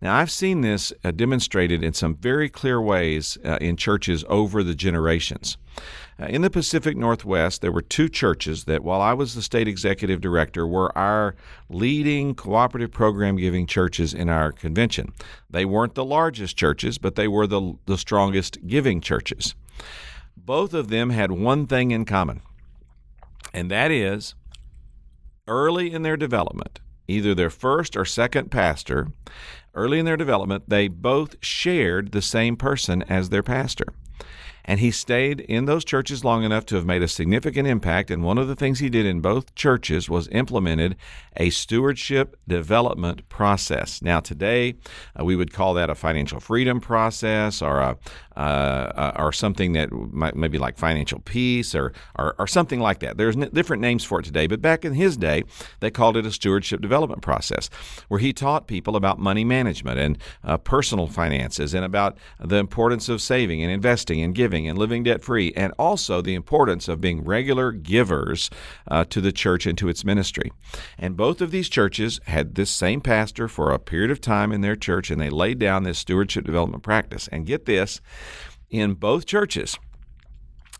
Now, 0.00 0.16
I've 0.16 0.30
seen 0.30 0.60
this 0.60 0.92
uh, 1.02 1.10
demonstrated 1.10 1.82
in 1.82 1.92
some 1.92 2.14
very 2.14 2.48
clear 2.48 2.80
ways 2.80 3.36
uh, 3.44 3.58
in 3.60 3.76
churches 3.76 4.24
over 4.28 4.62
the 4.62 4.74
generations. 4.74 5.56
Uh, 6.20 6.26
in 6.26 6.42
the 6.42 6.50
Pacific 6.50 6.96
Northwest, 6.96 7.62
there 7.62 7.72
were 7.72 7.82
two 7.82 8.08
churches 8.08 8.64
that, 8.64 8.84
while 8.84 9.00
I 9.00 9.12
was 9.12 9.34
the 9.34 9.42
state 9.42 9.66
executive 9.66 10.20
director, 10.20 10.66
were 10.66 10.96
our 10.96 11.34
leading 11.68 12.34
cooperative 12.34 12.92
program 12.92 13.36
giving 13.36 13.66
churches 13.66 14.14
in 14.14 14.28
our 14.28 14.52
convention. 14.52 15.12
They 15.50 15.64
weren't 15.64 15.94
the 15.94 16.04
largest 16.04 16.56
churches, 16.56 16.98
but 16.98 17.16
they 17.16 17.28
were 17.28 17.48
the, 17.48 17.74
the 17.86 17.98
strongest 17.98 18.66
giving 18.66 19.00
churches. 19.00 19.56
Both 20.36 20.74
of 20.74 20.88
them 20.88 21.10
had 21.10 21.32
one 21.32 21.66
thing 21.66 21.90
in 21.90 22.04
common, 22.04 22.42
and 23.52 23.68
that 23.70 23.90
is 23.90 24.34
early 25.48 25.92
in 25.92 26.02
their 26.02 26.16
development, 26.16 26.80
either 27.08 27.34
their 27.34 27.50
first 27.50 27.96
or 27.96 28.04
second 28.04 28.50
pastor 28.50 29.08
Early 29.78 30.00
in 30.00 30.06
their 30.06 30.16
development, 30.16 30.64
they 30.66 30.88
both 30.88 31.36
shared 31.40 32.10
the 32.10 32.20
same 32.20 32.56
person 32.56 33.04
as 33.04 33.28
their 33.28 33.44
pastor. 33.44 33.86
And 34.64 34.80
he 34.80 34.90
stayed 34.90 35.40
in 35.40 35.64
those 35.64 35.84
churches 35.84 36.24
long 36.24 36.42
enough 36.42 36.66
to 36.66 36.74
have 36.74 36.84
made 36.84 37.02
a 37.02 37.08
significant 37.08 37.68
impact. 37.68 38.10
And 38.10 38.22
one 38.24 38.38
of 38.38 38.48
the 38.48 38.56
things 38.56 38.80
he 38.80 38.90
did 38.90 39.06
in 39.06 39.20
both 39.20 39.54
churches 39.54 40.10
was 40.10 40.28
implemented 40.28 40.96
a 41.36 41.50
stewardship 41.50 42.36
development 42.46 43.26
process. 43.28 44.02
Now, 44.02 44.20
today, 44.20 44.74
uh, 45.18 45.24
we 45.24 45.36
would 45.36 45.54
call 45.54 45.74
that 45.74 45.88
a 45.88 45.94
financial 45.94 46.40
freedom 46.40 46.80
process 46.80 47.62
or 47.62 47.78
a, 47.78 47.96
uh, 48.38 48.40
uh, 48.40 49.12
or 49.16 49.32
something 49.32 49.72
that 49.72 49.90
might 49.90 50.36
maybe 50.36 50.58
like 50.58 50.78
financial 50.78 51.18
peace 51.20 51.74
or, 51.74 51.92
or, 52.16 52.36
or 52.38 52.46
something 52.46 52.78
like 52.78 53.00
that. 53.00 53.16
There's 53.16 53.36
n- 53.36 53.50
different 53.52 53.82
names 53.82 54.04
for 54.04 54.20
it 54.20 54.24
today, 54.26 54.46
but 54.46 54.62
back 54.62 54.84
in 54.84 54.94
his 54.94 55.16
day, 55.16 55.42
they 55.80 55.90
called 55.90 56.16
it 56.16 56.24
a 56.24 56.30
stewardship 56.30 56.80
development 56.80 57.20
process, 57.20 57.68
where 58.06 58.20
he 58.20 58.32
taught 58.32 58.68
people 58.68 58.94
about 58.94 59.18
money 59.18 59.42
management 59.42 59.98
and 59.98 60.18
uh, 60.44 60.56
personal 60.56 61.08
finances 61.08 61.74
and 61.74 61.84
about 61.84 62.16
the 62.38 62.56
importance 62.56 63.08
of 63.08 63.20
saving 63.20 63.60
and 63.60 63.72
investing 63.72 64.22
and 64.22 64.36
giving 64.36 64.68
and 64.68 64.78
living 64.78 65.02
debt 65.02 65.24
free, 65.24 65.52
and 65.56 65.72
also 65.76 66.22
the 66.22 66.36
importance 66.36 66.86
of 66.86 67.00
being 67.00 67.24
regular 67.24 67.72
givers 67.72 68.50
uh, 68.86 69.04
to 69.04 69.20
the 69.20 69.32
church 69.32 69.66
and 69.66 69.76
to 69.78 69.88
its 69.88 70.04
ministry. 70.04 70.52
And 70.96 71.16
both 71.16 71.40
of 71.40 71.50
these 71.50 71.68
churches 71.68 72.20
had 72.26 72.54
this 72.54 72.70
same 72.70 73.00
pastor 73.00 73.48
for 73.48 73.72
a 73.72 73.80
period 73.80 74.12
of 74.12 74.20
time 74.20 74.52
in 74.52 74.60
their 74.60 74.76
church, 74.76 75.10
and 75.10 75.20
they 75.20 75.30
laid 75.30 75.58
down 75.58 75.82
this 75.82 75.98
stewardship 75.98 76.44
development 76.44 76.84
practice. 76.84 77.28
And 77.32 77.46
get 77.46 77.64
this, 77.64 78.00
in 78.70 78.94
both 78.94 79.26
churches, 79.26 79.78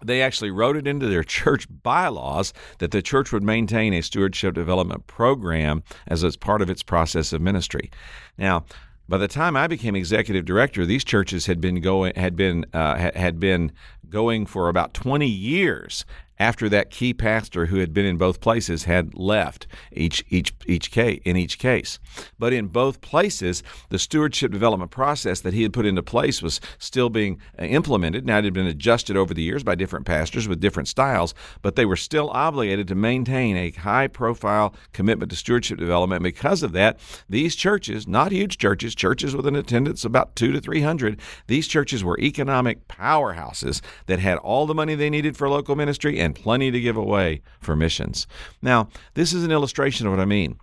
they 0.02 0.22
actually 0.22 0.50
wrote 0.50 0.76
it 0.76 0.86
into 0.86 1.06
their 1.06 1.24
church 1.38 1.66
bylaws 1.82 2.52
that 2.78 2.90
the 2.90 3.02
church 3.02 3.32
would 3.32 3.42
maintain 3.42 3.92
a 3.92 4.02
stewardship 4.02 4.54
development 4.54 5.06
program 5.06 5.82
as 6.06 6.22
a 6.22 6.38
part 6.38 6.62
of 6.62 6.70
its 6.70 6.82
process 6.82 7.32
of 7.32 7.40
ministry. 7.40 7.90
Now, 8.36 8.64
by 9.08 9.16
the 9.16 9.28
time 9.28 9.56
I 9.56 9.66
became 9.66 9.96
executive 9.96 10.44
director, 10.44 10.84
these 10.84 11.02
churches 11.02 11.46
had 11.46 11.60
been 11.60 11.80
going 11.80 12.12
had 12.14 12.36
been 12.36 12.66
uh, 12.74 13.10
had 13.14 13.40
been 13.40 13.72
going 14.08 14.44
for 14.44 14.68
about 14.68 14.92
20 14.92 15.26
years 15.26 16.04
after 16.38 16.68
that 16.68 16.90
key 16.90 17.12
pastor 17.12 17.66
who 17.66 17.78
had 17.78 17.92
been 17.92 18.06
in 18.06 18.16
both 18.16 18.40
places 18.40 18.84
had 18.84 19.14
left 19.14 19.66
each 19.92 20.24
each 20.28 20.54
each 20.66 20.90
case 20.90 21.20
in 21.24 21.36
each 21.36 21.58
case. 21.58 21.98
But 22.38 22.52
in 22.52 22.68
both 22.68 23.00
places, 23.00 23.62
the 23.88 23.98
stewardship 23.98 24.52
development 24.52 24.90
process 24.90 25.40
that 25.40 25.54
he 25.54 25.62
had 25.62 25.72
put 25.72 25.86
into 25.86 26.02
place 26.02 26.42
was 26.42 26.60
still 26.78 27.08
being 27.10 27.40
uh, 27.58 27.64
implemented. 27.64 28.26
Now 28.26 28.38
it 28.38 28.44
had 28.44 28.52
been 28.52 28.66
adjusted 28.66 29.16
over 29.16 29.34
the 29.34 29.42
years 29.42 29.62
by 29.62 29.74
different 29.74 30.06
pastors 30.06 30.48
with 30.48 30.60
different 30.60 30.88
styles, 30.88 31.34
but 31.62 31.76
they 31.76 31.86
were 31.86 31.96
still 31.96 32.30
obligated 32.30 32.88
to 32.88 32.94
maintain 32.94 33.56
a 33.56 33.70
high 33.70 34.08
profile 34.08 34.74
commitment 34.92 35.30
to 35.30 35.36
stewardship 35.36 35.78
development. 35.78 36.22
Because 36.22 36.62
of 36.62 36.72
that, 36.72 36.98
these 37.28 37.56
churches, 37.56 38.06
not 38.06 38.32
huge 38.32 38.58
churches, 38.58 38.94
churches 38.94 39.34
with 39.34 39.46
an 39.46 39.56
attendance 39.56 40.04
about 40.04 40.36
two 40.36 40.52
to 40.52 40.60
three 40.60 40.82
hundred, 40.82 41.20
these 41.46 41.66
churches 41.66 42.04
were 42.04 42.18
economic 42.20 42.86
powerhouses 42.88 43.80
that 44.06 44.18
had 44.18 44.38
all 44.38 44.66
the 44.66 44.74
money 44.74 44.94
they 44.94 45.10
needed 45.10 45.36
for 45.36 45.48
local 45.48 45.76
ministry 45.76 46.18
and 46.18 46.27
and 46.28 46.36
plenty 46.36 46.70
to 46.70 46.78
give 46.80 46.96
away 46.96 47.40
for 47.58 47.74
missions. 47.74 48.26
Now, 48.60 48.88
this 49.14 49.32
is 49.32 49.44
an 49.44 49.50
illustration 49.50 50.06
of 50.06 50.12
what 50.12 50.20
I 50.20 50.26
mean. 50.26 50.58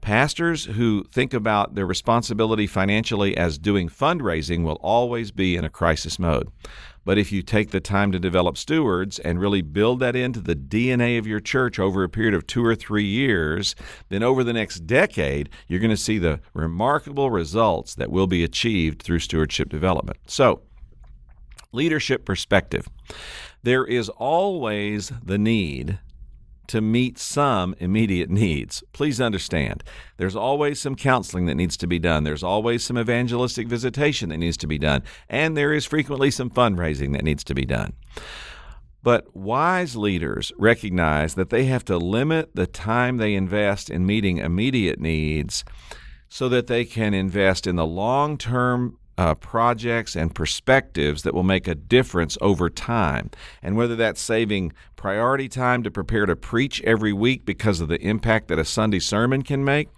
Pastors 0.00 0.64
who 0.64 1.04
think 1.04 1.34
about 1.34 1.74
their 1.74 1.86
responsibility 1.86 2.66
financially 2.66 3.36
as 3.36 3.58
doing 3.58 3.88
fundraising 3.88 4.64
will 4.64 4.78
always 4.80 5.30
be 5.30 5.56
in 5.56 5.64
a 5.64 5.70
crisis 5.70 6.18
mode. 6.18 6.48
But 7.04 7.18
if 7.18 7.32
you 7.32 7.42
take 7.42 7.70
the 7.70 7.80
time 7.80 8.12
to 8.12 8.18
develop 8.18 8.56
stewards 8.56 9.18
and 9.18 9.38
really 9.38 9.60
build 9.60 10.00
that 10.00 10.16
into 10.16 10.40
the 10.40 10.56
DNA 10.56 11.18
of 11.18 11.26
your 11.26 11.40
church 11.40 11.78
over 11.78 12.02
a 12.02 12.08
period 12.08 12.32
of 12.32 12.46
two 12.46 12.64
or 12.64 12.74
three 12.74 13.04
years, 13.04 13.74
then 14.08 14.22
over 14.22 14.42
the 14.42 14.54
next 14.54 14.86
decade, 14.86 15.50
you're 15.68 15.80
going 15.80 15.90
to 15.90 15.98
see 15.98 16.18
the 16.18 16.40
remarkable 16.54 17.30
results 17.30 17.94
that 17.96 18.10
will 18.10 18.26
be 18.26 18.42
achieved 18.42 19.02
through 19.02 19.18
stewardship 19.18 19.68
development. 19.68 20.18
So, 20.26 20.62
leadership 21.72 22.24
perspective 22.24 22.88
there 23.64 23.84
is 23.84 24.10
always 24.10 25.10
the 25.24 25.38
need 25.38 25.98
to 26.66 26.80
meet 26.80 27.18
some 27.18 27.74
immediate 27.78 28.30
needs. 28.30 28.84
Please 28.92 29.20
understand, 29.20 29.82
there's 30.16 30.36
always 30.36 30.80
some 30.80 30.94
counseling 30.94 31.46
that 31.46 31.56
needs 31.56 31.76
to 31.78 31.86
be 31.86 31.98
done. 31.98 32.24
There's 32.24 32.42
always 32.42 32.84
some 32.84 32.98
evangelistic 32.98 33.66
visitation 33.66 34.28
that 34.30 34.38
needs 34.38 34.56
to 34.58 34.66
be 34.66 34.78
done. 34.78 35.02
And 35.28 35.56
there 35.56 35.72
is 35.72 35.84
frequently 35.84 36.30
some 36.30 36.50
fundraising 36.50 37.12
that 37.12 37.24
needs 37.24 37.44
to 37.44 37.54
be 37.54 37.64
done. 37.64 37.94
But 39.02 39.34
wise 39.36 39.96
leaders 39.96 40.52
recognize 40.58 41.34
that 41.34 41.50
they 41.50 41.64
have 41.66 41.84
to 41.86 41.98
limit 41.98 42.54
the 42.54 42.66
time 42.66 43.16
they 43.16 43.34
invest 43.34 43.90
in 43.90 44.06
meeting 44.06 44.38
immediate 44.38 44.98
needs 44.98 45.64
so 46.28 46.48
that 46.48 46.66
they 46.66 46.84
can 46.86 47.12
invest 47.12 47.66
in 47.66 47.76
the 47.76 47.86
long 47.86 48.38
term 48.38 48.98
uh, 49.16 49.34
projects 49.34 50.16
and 50.16 50.34
perspectives 50.34 51.22
that 51.22 51.34
will 51.34 51.42
make 51.42 51.68
a 51.68 51.74
difference 51.74 52.36
over 52.40 52.68
time. 52.68 53.30
And 53.62 53.76
whether 53.76 53.96
that's 53.96 54.20
saving 54.20 54.72
priority 54.96 55.48
time 55.48 55.82
to 55.82 55.90
prepare 55.90 56.26
to 56.26 56.34
preach 56.34 56.82
every 56.82 57.12
week 57.12 57.44
because 57.44 57.80
of 57.80 57.88
the 57.88 58.00
impact 58.00 58.48
that 58.48 58.58
a 58.58 58.64
Sunday 58.64 59.00
sermon 59.00 59.42
can 59.42 59.64
make, 59.64 59.88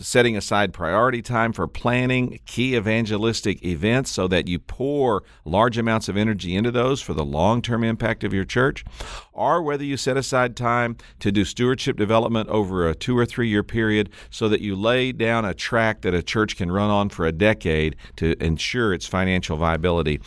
setting 0.00 0.36
aside 0.36 0.72
priority 0.72 1.22
time 1.22 1.52
for 1.52 1.66
planning 1.66 2.40
key 2.46 2.76
evangelistic 2.76 3.64
events 3.64 4.10
so 4.10 4.26
that 4.28 4.48
you 4.48 4.58
pour 4.58 5.22
large 5.44 5.76
amounts 5.76 6.08
of 6.08 6.16
energy 6.16 6.56
into 6.56 6.70
those 6.70 7.02
for 7.02 7.14
the 7.14 7.24
long 7.24 7.60
term 7.60 7.84
impact 7.84 8.24
of 8.24 8.32
your 8.32 8.44
church, 8.44 8.84
or 9.32 9.62
whether 9.62 9.84
you 9.84 9.96
set 9.96 10.16
aside 10.16 10.56
time 10.56 10.96
to 11.18 11.30
do 11.30 11.44
stewardship 11.44 11.96
development 11.96 12.48
over 12.48 12.88
a 12.88 12.94
two 12.94 13.16
or 13.16 13.26
three 13.26 13.48
year 13.48 13.62
period 13.62 14.08
so 14.30 14.48
that 14.48 14.60
you 14.60 14.74
lay 14.74 15.12
down 15.12 15.44
a 15.44 15.54
track 15.54 16.02
that 16.02 16.14
a 16.14 16.22
church 16.22 16.56
can 16.56 16.70
run 16.70 16.90
on 16.90 17.08
for 17.08 17.26
a 17.26 17.32
decade 17.32 17.96
to 18.16 18.34
ensure 18.42 18.94
its 18.94 19.06
financial 19.06 19.56
viability. 19.56 20.20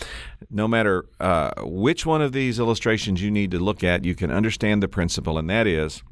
No 0.49 0.67
matter 0.67 1.05
uh, 1.19 1.51
which 1.63 2.05
one 2.05 2.21
of 2.21 2.31
these 2.31 2.59
illustrations 2.59 3.21
you 3.21 3.31
need 3.31 3.51
to 3.51 3.59
look 3.59 3.83
at, 3.83 4.05
you 4.05 4.15
can 4.15 4.31
understand 4.31 4.81
the 4.81 4.87
principle, 4.87 5.37
and 5.37 5.49
that 5.49 5.67
is 5.67 6.03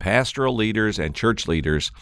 pastoral 0.00 0.56
leaders 0.56 0.98
and 0.98 1.14
church 1.14 1.46
leaders 1.46 1.92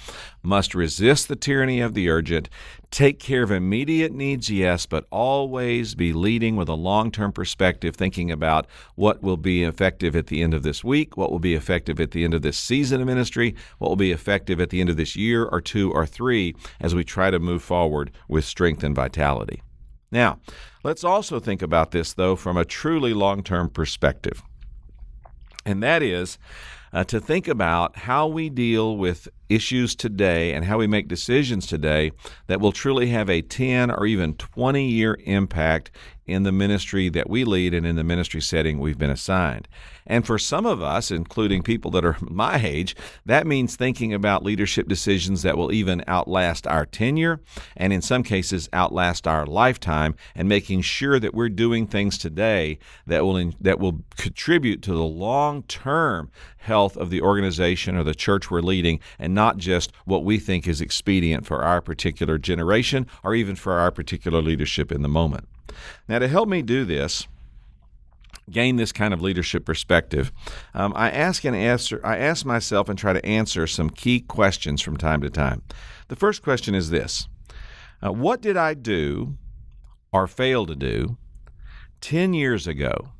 must 0.43 0.75
resist 0.75 1.29
the 1.29 1.37
tyranny 1.37 1.81
of 1.81 1.93
the 1.93 2.09
urgent, 2.09 2.49
take 2.91 3.19
care 3.19 3.43
of 3.43 3.51
immediate 3.51 4.13
needs, 4.13 4.49
yes, 4.49 4.87
but 4.87 5.07
always 5.11 5.95
be 5.95 6.15
leading 6.15 6.57
with 6.57 6.69
a 6.69 6.75
long 6.75 7.11
term 7.11 7.31
perspective, 7.31 7.95
thinking 7.95 8.31
about 8.31 8.67
what 8.95 9.23
will 9.23 9.37
be 9.37 9.65
effective 9.65 10.17
at 10.17 10.29
the 10.29 10.43
end 10.43 10.55
of 10.55 10.63
this 10.63 10.83
week, 10.83 11.17
what 11.17 11.31
will 11.31 11.39
be 11.39 11.55
effective 11.55 12.01
at 12.01 12.13
the 12.13 12.25
end 12.25 12.33
of 12.33 12.41
this 12.41 12.57
season 12.57 13.03
of 13.03 13.07
ministry, 13.07 13.55
what 13.79 13.89
will 13.89 13.97
be 13.97 14.13
effective 14.13 14.61
at 14.61 14.71
the 14.71 14.81
end 14.81 14.89
of 14.89 14.97
this 14.97 15.15
year 15.15 15.45
or 15.45 15.61
two 15.61 15.93
or 15.93 16.07
three 16.07 16.55
as 16.81 16.95
we 16.95 17.05
try 17.05 17.31
to 17.31 17.39
move 17.39 17.63
forward 17.63 18.11
with 18.29 18.45
strength 18.45 18.83
and 18.83 18.95
vitality. 18.95 19.61
Now, 20.11 20.41
let's 20.85 21.05
also 21.05 21.39
think 21.39 21.61
about 21.61 21.91
this, 21.91 22.15
though, 22.15 22.37
from 22.37 22.57
a 22.57 22.65
truly 22.65 23.13
long 23.13 23.43
term 23.43 23.69
perspective. 23.69 24.43
And 25.67 25.83
that 25.83 26.03
is 26.03 26.39
uh, 26.93 27.05
to 27.05 27.21
think 27.21 27.49
about 27.49 27.97
how 27.97 28.27
we 28.27 28.49
deal 28.49 28.97
with 28.97 29.29
issues 29.49 29.95
today 29.95 30.53
and 30.53 30.65
how 30.65 30.79
we 30.79 30.87
make 30.87 31.09
decisions 31.09 31.67
today 31.67 32.13
that 32.47 32.61
will 32.61 32.73
truly 32.73 33.09
have 33.09 33.31
a 33.31 33.43
10 33.43 33.91
or 33.91 34.07
even 34.07 34.35
20 34.35 34.87
year 34.87 35.19
impact 35.25 35.91
in 36.29 36.43
the 36.43 36.53
ministry 36.53 37.09
that 37.09 37.29
we 37.29 37.43
lead 37.43 37.73
and 37.73 37.87
in 37.87 37.97
the 37.97 38.05
ministry 38.05 38.41
setting 38.41 38.79
we've 38.79 38.99
been 38.99 39.11
assigned. 39.11 39.67
And 40.07 40.27
for 40.27 40.39
some 40.39 40.67
of 40.67 40.83
us, 40.83 41.11
including 41.11 41.63
people 41.63 41.91
that 41.93 42.05
are 42.05 42.17
my 42.21 42.61
age, 42.63 42.95
that 43.27 43.47
means 43.47 43.77
thinking 43.77 44.13
about 44.13 44.45
leadership 44.45 44.89
decisions 44.89 45.43
that 45.43 45.57
will 45.57 45.73
even 45.73 46.05
outlast 46.07 46.67
our 46.67 46.85
tenure 46.85 47.41
and 47.77 47.93
in 47.93 48.03
some 48.03 48.23
cases 48.23 48.69
outlast 48.73 49.27
our 49.27 49.47
lifetime 49.47 50.15
and 50.35 50.49
making 50.49 50.83
sure 50.83 51.19
that 51.19 51.35
we're 51.35 51.49
doing 51.49 51.87
things 51.87 52.19
today 52.19 52.79
that 53.07 53.25
will 53.25 53.53
that 53.61 53.81
will 53.81 54.01
contribute 54.17 54.83
to 54.83 54.93
the 54.93 55.05
long-term 55.05 56.31
health 56.59 56.97
of 56.97 57.09
the 57.09 57.23
organization 57.23 57.97
or 57.97 58.03
the 58.03 58.15
church 58.15 58.51
we're 58.51 58.61
leading 58.61 59.01
and 59.19 59.35
not 59.39 59.57
just 59.57 59.93
what 60.05 60.25
we 60.25 60.37
think 60.37 60.67
is 60.67 60.81
expedient 60.81 61.47
for 61.47 61.63
our 61.63 61.81
particular 61.81 62.39
generation 62.39 63.07
or 63.23 63.37
even 63.37 63.55
for 63.55 63.75
our 63.75 63.93
particular 63.93 64.43
leadership 64.43 64.91
in 64.91 65.03
the 65.03 65.09
moment. 65.09 65.49
Now, 66.09 66.19
to 66.19 66.27
help 66.27 66.49
me 66.49 66.61
do 66.61 66.85
this, 66.85 67.29
gain 68.51 68.75
this 68.75 68.91
kind 68.91 69.15
of 69.15 69.23
leadership 69.23 69.65
perspective, 69.65 70.33
um, 70.75 70.93
I 70.97 71.13
ask 71.13 71.45
and 71.45 71.55
answer. 71.55 72.01
I 72.03 72.17
ask 72.17 72.45
myself 72.45 72.89
and 72.89 72.99
try 72.99 73.13
to 73.13 73.25
answer 73.25 73.69
some 73.69 73.91
key 73.91 74.19
questions 74.19 74.83
from 74.83 74.97
time 74.97 75.21
to 75.21 75.31
time. 75.31 75.63
The 76.09 76.17
first 76.17 76.43
question 76.43 76.75
is 76.75 76.91
this: 76.91 77.29
uh, 78.05 78.11
What 78.11 78.41
did 78.41 78.57
I 78.57 78.75
do 78.75 79.39
or 80.11 80.27
fail 80.27 80.67
to 80.67 80.75
do 80.75 81.17
ten 82.01 82.35
years 82.35 82.67
ago 82.67 83.11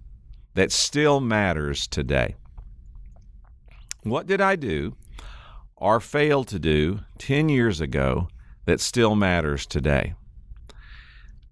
that 0.55 0.73
still 0.73 1.21
matters 1.21 1.87
today? 1.87 2.35
What 4.03 4.27
did 4.27 4.41
I 4.41 4.57
do 4.57 4.97
or 5.81 6.01
failed 6.01 6.49
to 6.49 6.59
do 6.59 7.01
ten 7.19 7.49
years 7.49 7.81
ago 7.81 8.29
that 8.67 8.81
still 8.81 9.15
matters 9.15 9.67
today? 9.67 10.15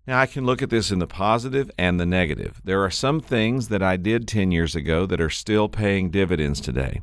Now, 0.06 0.20
I 0.20 0.26
can 0.26 0.46
look 0.46 0.62
at 0.62 0.70
this 0.70 0.92
in 0.92 1.00
the 1.00 1.06
positive 1.08 1.68
and 1.76 1.98
the 1.98 2.06
negative. 2.06 2.60
There 2.62 2.84
are 2.84 2.90
some 2.90 3.20
things 3.20 3.68
that 3.68 3.82
I 3.82 3.96
did 3.96 4.28
10 4.28 4.52
years 4.52 4.76
ago 4.76 5.04
that 5.06 5.20
are 5.20 5.30
still 5.30 5.68
paying 5.68 6.10
dividends 6.10 6.60
today. 6.60 7.02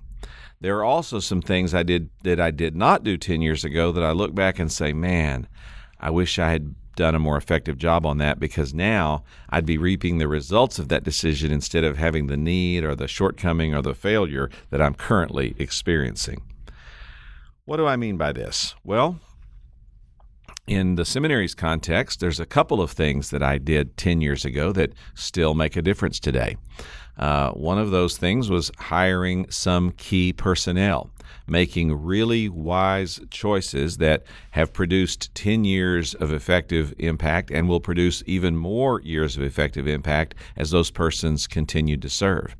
There 0.62 0.78
are 0.78 0.86
also 0.86 1.20
some 1.20 1.42
things 1.42 1.74
I 1.74 1.84
did 1.84 2.10
that 2.24 2.40
I 2.40 2.52
did 2.52 2.78
not 2.78 3.04
do 3.04 3.18
10 3.18 3.42
years 3.42 3.66
ago 3.66 3.92
that 3.92 4.04
I 4.04 4.12
look 4.12 4.34
back 4.34 4.58
and 4.58 4.72
say, 4.72 4.94
man, 4.94 5.50
I 6.00 6.12
wish 6.12 6.40
I 6.40 6.52
had 6.52 6.76
done 6.96 7.16
a 7.16 7.20
more 7.20 7.36
effective 7.36 7.78
job 7.78 8.06
on 8.06 8.20
that 8.20 8.40
because 8.40 8.74
now 8.74 9.26
I'd 9.50 9.66
be 9.66 9.78
reaping 9.78 10.18
the 10.18 10.28
results 10.30 10.80
of 10.80 10.88
that 10.88 11.04
decision 11.04 11.52
instead 11.52 11.84
of 11.84 11.98
having 11.98 12.28
the 12.28 12.38
need 12.38 12.86
or 12.86 12.96
the 12.96 13.10
shortcoming 13.10 13.74
or 13.74 13.82
the 13.82 13.94
failure 13.94 14.50
that 14.70 14.82
I'm 14.82 14.94
currently 14.94 15.56
experiencing. 15.60 16.42
What 17.66 17.78
do 17.78 17.88
I 17.88 17.96
mean 17.96 18.18
by 18.18 18.34
this? 18.34 18.76
Well, 18.84 19.20
in 20.68 20.96
the 20.96 21.06
seminary's 21.06 21.56
context, 21.56 22.20
there's 22.20 22.42
a 22.42 22.46
couple 22.46 22.82
of 22.82 22.92
things 22.92 23.30
that 23.30 23.42
I 23.42 23.58
did 23.58 23.96
10 23.96 24.20
years 24.20 24.44
ago 24.44 24.74
that 24.74 24.92
still 25.14 25.54
make 25.54 25.78
a 25.78 25.82
difference 25.82 26.20
today. 26.20 26.58
Uh, 27.18 27.52
one 27.52 27.78
of 27.78 27.92
those 27.92 28.18
things 28.18 28.50
was 28.50 28.70
hiring 28.78 29.50
some 29.50 29.92
key 29.92 30.34
personnel, 30.34 31.10
making 31.48 31.94
really 32.04 32.50
wise 32.50 33.22
choices 33.30 33.98
that 33.98 34.24
have 34.52 34.74
produced 34.74 35.34
10 35.34 35.64
years 35.64 36.16
of 36.16 36.34
effective 36.34 36.94
impact 37.00 37.50
and 37.50 37.70
will 37.70 37.80
produce 37.80 38.24
even 38.26 38.58
more 38.58 39.00
years 39.02 39.38
of 39.38 39.44
effective 39.44 39.88
impact 39.88 40.36
as 40.58 40.72
those 40.72 40.92
persons 40.92 41.48
continue 41.48 41.96
to 41.96 42.10
serve. 42.10 42.58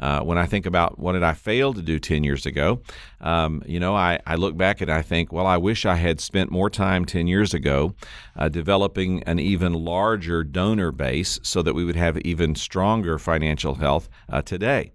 Uh, 0.00 0.20
when 0.20 0.38
I 0.38 0.46
think 0.46 0.66
about 0.66 0.98
what 0.98 1.12
did 1.12 1.22
I 1.22 1.34
fail 1.34 1.74
to 1.74 1.82
do 1.82 1.98
10 1.98 2.24
years 2.24 2.46
ago, 2.46 2.80
um, 3.20 3.62
you 3.66 3.80
know, 3.80 3.96
I, 3.96 4.20
I 4.26 4.36
look 4.36 4.56
back 4.56 4.80
and 4.80 4.90
I 4.90 5.02
think, 5.02 5.32
well, 5.32 5.46
I 5.46 5.56
wish 5.56 5.84
I 5.84 5.96
had 5.96 6.20
spent 6.20 6.50
more 6.50 6.70
time 6.70 7.04
10 7.04 7.26
years 7.26 7.52
ago 7.52 7.94
uh, 8.36 8.48
developing 8.48 9.22
an 9.24 9.38
even 9.38 9.72
larger 9.72 10.44
donor 10.44 10.92
base 10.92 11.40
so 11.42 11.62
that 11.62 11.74
we 11.74 11.84
would 11.84 11.96
have 11.96 12.18
even 12.18 12.54
stronger 12.54 13.18
financial 13.18 13.74
health 13.74 14.08
uh, 14.28 14.42
today. 14.42 14.92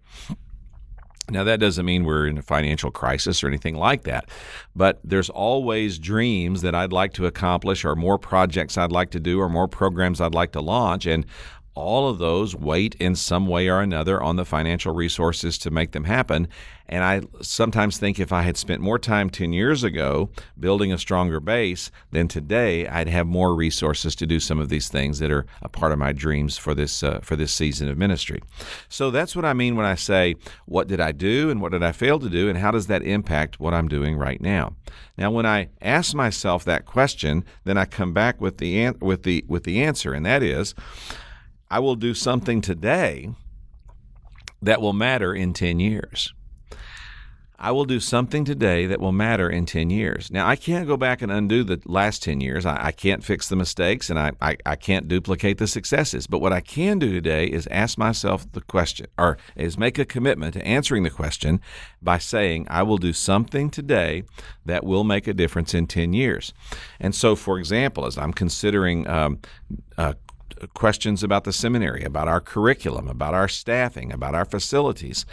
Now, 1.30 1.46
that 1.46 1.62
doesn't 1.62 1.86
mean 1.86 2.04
we're 2.04 2.28
in 2.28 2.38
a 2.38 2.42
financial 2.42 2.92
crisis 2.92 3.44
or 3.44 3.48
anything 3.48 3.76
like 3.76 4.04
that, 4.04 4.30
but 4.76 5.00
there's 5.06 5.30
always 5.30 5.98
dreams 5.98 6.62
that 6.64 6.76
I'd 6.76 6.92
like 6.92 7.14
to 7.14 7.26
accomplish, 7.26 7.86
or 7.86 7.96
more 7.96 8.18
projects 8.18 8.78
I'd 8.78 8.92
like 8.92 9.12
to 9.12 9.22
do, 9.22 9.40
or 9.40 9.48
more 9.48 9.70
programs 9.70 10.20
I'd 10.20 10.36
like 10.36 10.52
to 10.52 10.62
launch. 10.62 11.06
And 11.06 11.26
all 11.76 12.10
of 12.10 12.20
those 12.20 12.56
wait 12.56 12.96
in 12.96 13.16
some 13.16 13.48
way 13.48 13.68
or 13.68 13.82
another 13.82 14.22
on 14.22 14.36
the 14.36 14.46
financial 14.46 14.94
resources 14.94 15.58
to 15.60 15.72
make 15.72 15.92
them 15.92 16.04
happen. 16.04 16.48
And 16.88 17.04
I 17.04 17.22
sometimes 17.42 17.98
think 17.98 18.20
if 18.20 18.34
I 18.34 18.44
had 18.44 18.58
spent 18.58 18.82
more 18.82 19.00
time 19.00 19.30
10 19.30 19.54
years 19.54 19.84
ago 19.84 20.30
building 20.60 20.92
a 20.92 20.98
stronger 20.98 21.40
base, 21.40 21.90
then 22.12 22.28
today 22.28 22.88
I'd 22.88 23.08
have 23.08 23.26
more 23.26 23.56
resources 23.56 24.16
to 24.16 24.28
do 24.28 24.40
some 24.40 24.60
of 24.60 24.70
these 24.70 24.90
things 24.90 25.20
that 25.20 25.32
are 25.32 25.46
a 25.62 25.70
part 25.70 25.92
of 25.92 25.98
my 25.98 26.12
dreams 26.12 26.58
for 26.58 26.76
this 26.76 27.02
uh, 27.02 27.20
for 27.22 27.36
this 27.36 27.54
season 27.54 27.88
of 27.88 27.98
ministry. 27.98 28.42
So 28.90 29.12
that's 29.12 29.36
what 29.36 29.46
I 29.46 29.54
mean 29.54 29.76
when 29.76 29.86
I 29.86 29.96
say 29.96 30.36
what 30.66 30.88
did 30.88 31.00
I 31.00 31.14
do 31.14 31.50
and 31.50 31.62
what 31.62 31.72
did 31.72 31.84
I 31.84 31.94
fail 31.94 32.20
to 32.20 32.30
do 32.30 32.50
and 32.50 32.58
how 32.58 32.72
does 32.72 32.88
that 32.88 33.02
impact 33.02 33.60
what 33.60 33.74
I'm 33.74 33.88
doing 33.88 34.18
right 34.18 34.42
now. 34.42 34.76
Now 35.18 35.32
when 35.32 35.46
I 35.46 35.70
ask 35.82 36.14
myself 36.14 36.66
that 36.66 36.86
question, 36.86 37.46
then 37.64 37.78
I 37.78 37.86
come 37.86 38.14
back 38.14 38.42
with 38.42 38.58
the 38.58 38.84
an- 38.84 38.98
with 39.00 39.24
the 39.24 39.46
with 39.48 39.64
the 39.64 39.82
answer 39.82 40.14
and 40.14 40.26
that 40.26 40.44
is 40.44 40.76
I 41.74 41.80
will 41.80 41.96
do 41.96 42.14
something 42.14 42.62
today 42.62 43.34
that 44.62 44.80
will 44.80 44.94
matter 44.94 45.34
in 45.34 45.54
10 45.54 45.80
years. 45.80 46.32
I 47.58 47.72
will 47.72 47.86
do 47.86 48.00
something 48.00 48.46
today 48.46 48.86
that 48.86 49.00
will 49.00 49.12
matter 49.12 49.50
in 49.50 49.66
10 49.66 49.90
years. 49.90 50.30
Now, 50.30 50.48
I 50.48 50.56
can't 50.56 50.86
go 50.86 50.98
back 50.98 51.24
and 51.24 51.32
undo 51.32 51.64
the 51.64 51.82
last 51.86 52.22
10 52.22 52.42
years. 52.42 52.68
I, 52.68 52.78
I 52.80 52.92
can't 52.92 53.24
fix 53.24 53.50
the 53.50 53.56
mistakes 53.56 54.12
and 54.12 54.20
I, 54.20 54.34
I, 54.40 54.58
I, 54.68 54.76
can't 54.76 55.08
duplicate 55.08 55.58
the 55.58 55.66
successes. 55.66 56.28
But 56.28 56.42
what 56.42 56.54
I 56.54 56.62
can 56.62 57.00
do 57.00 57.12
today 57.12 57.48
is 57.48 57.66
ask 57.72 57.98
myself 57.98 58.46
the 58.52 58.62
question, 58.62 59.08
or 59.18 59.40
is 59.56 59.76
make 59.76 59.98
a 59.98 60.06
commitment 60.06 60.54
to 60.54 60.64
answering 60.64 61.02
the 61.02 61.10
question 61.10 61.60
by 62.04 62.20
saying, 62.20 62.68
I 62.70 62.84
will 62.84 63.00
do 63.00 63.14
something 63.14 63.72
today 63.72 64.26
that 64.64 64.84
will 64.84 65.04
make 65.04 65.28
a 65.28 65.34
difference 65.34 65.74
in 65.74 65.88
10 65.88 66.14
years. 66.14 66.54
And 67.00 67.16
so, 67.16 67.36
for 67.36 67.58
example, 67.58 68.06
as 68.06 68.16
I'm 68.16 68.34
considering 68.34 69.08
um, 69.08 69.40
uh, 69.98 70.14
questions 70.74 71.24
about 71.24 71.44
the 71.44 71.54
seminary, 71.54 72.04
about 72.04 72.28
our 72.28 72.42
curriculum, 72.42 73.08
about 73.08 73.34
our 73.34 73.48
staffing, 73.48 74.12
about 74.12 74.36
our 74.36 74.46
facilities. 74.46 75.26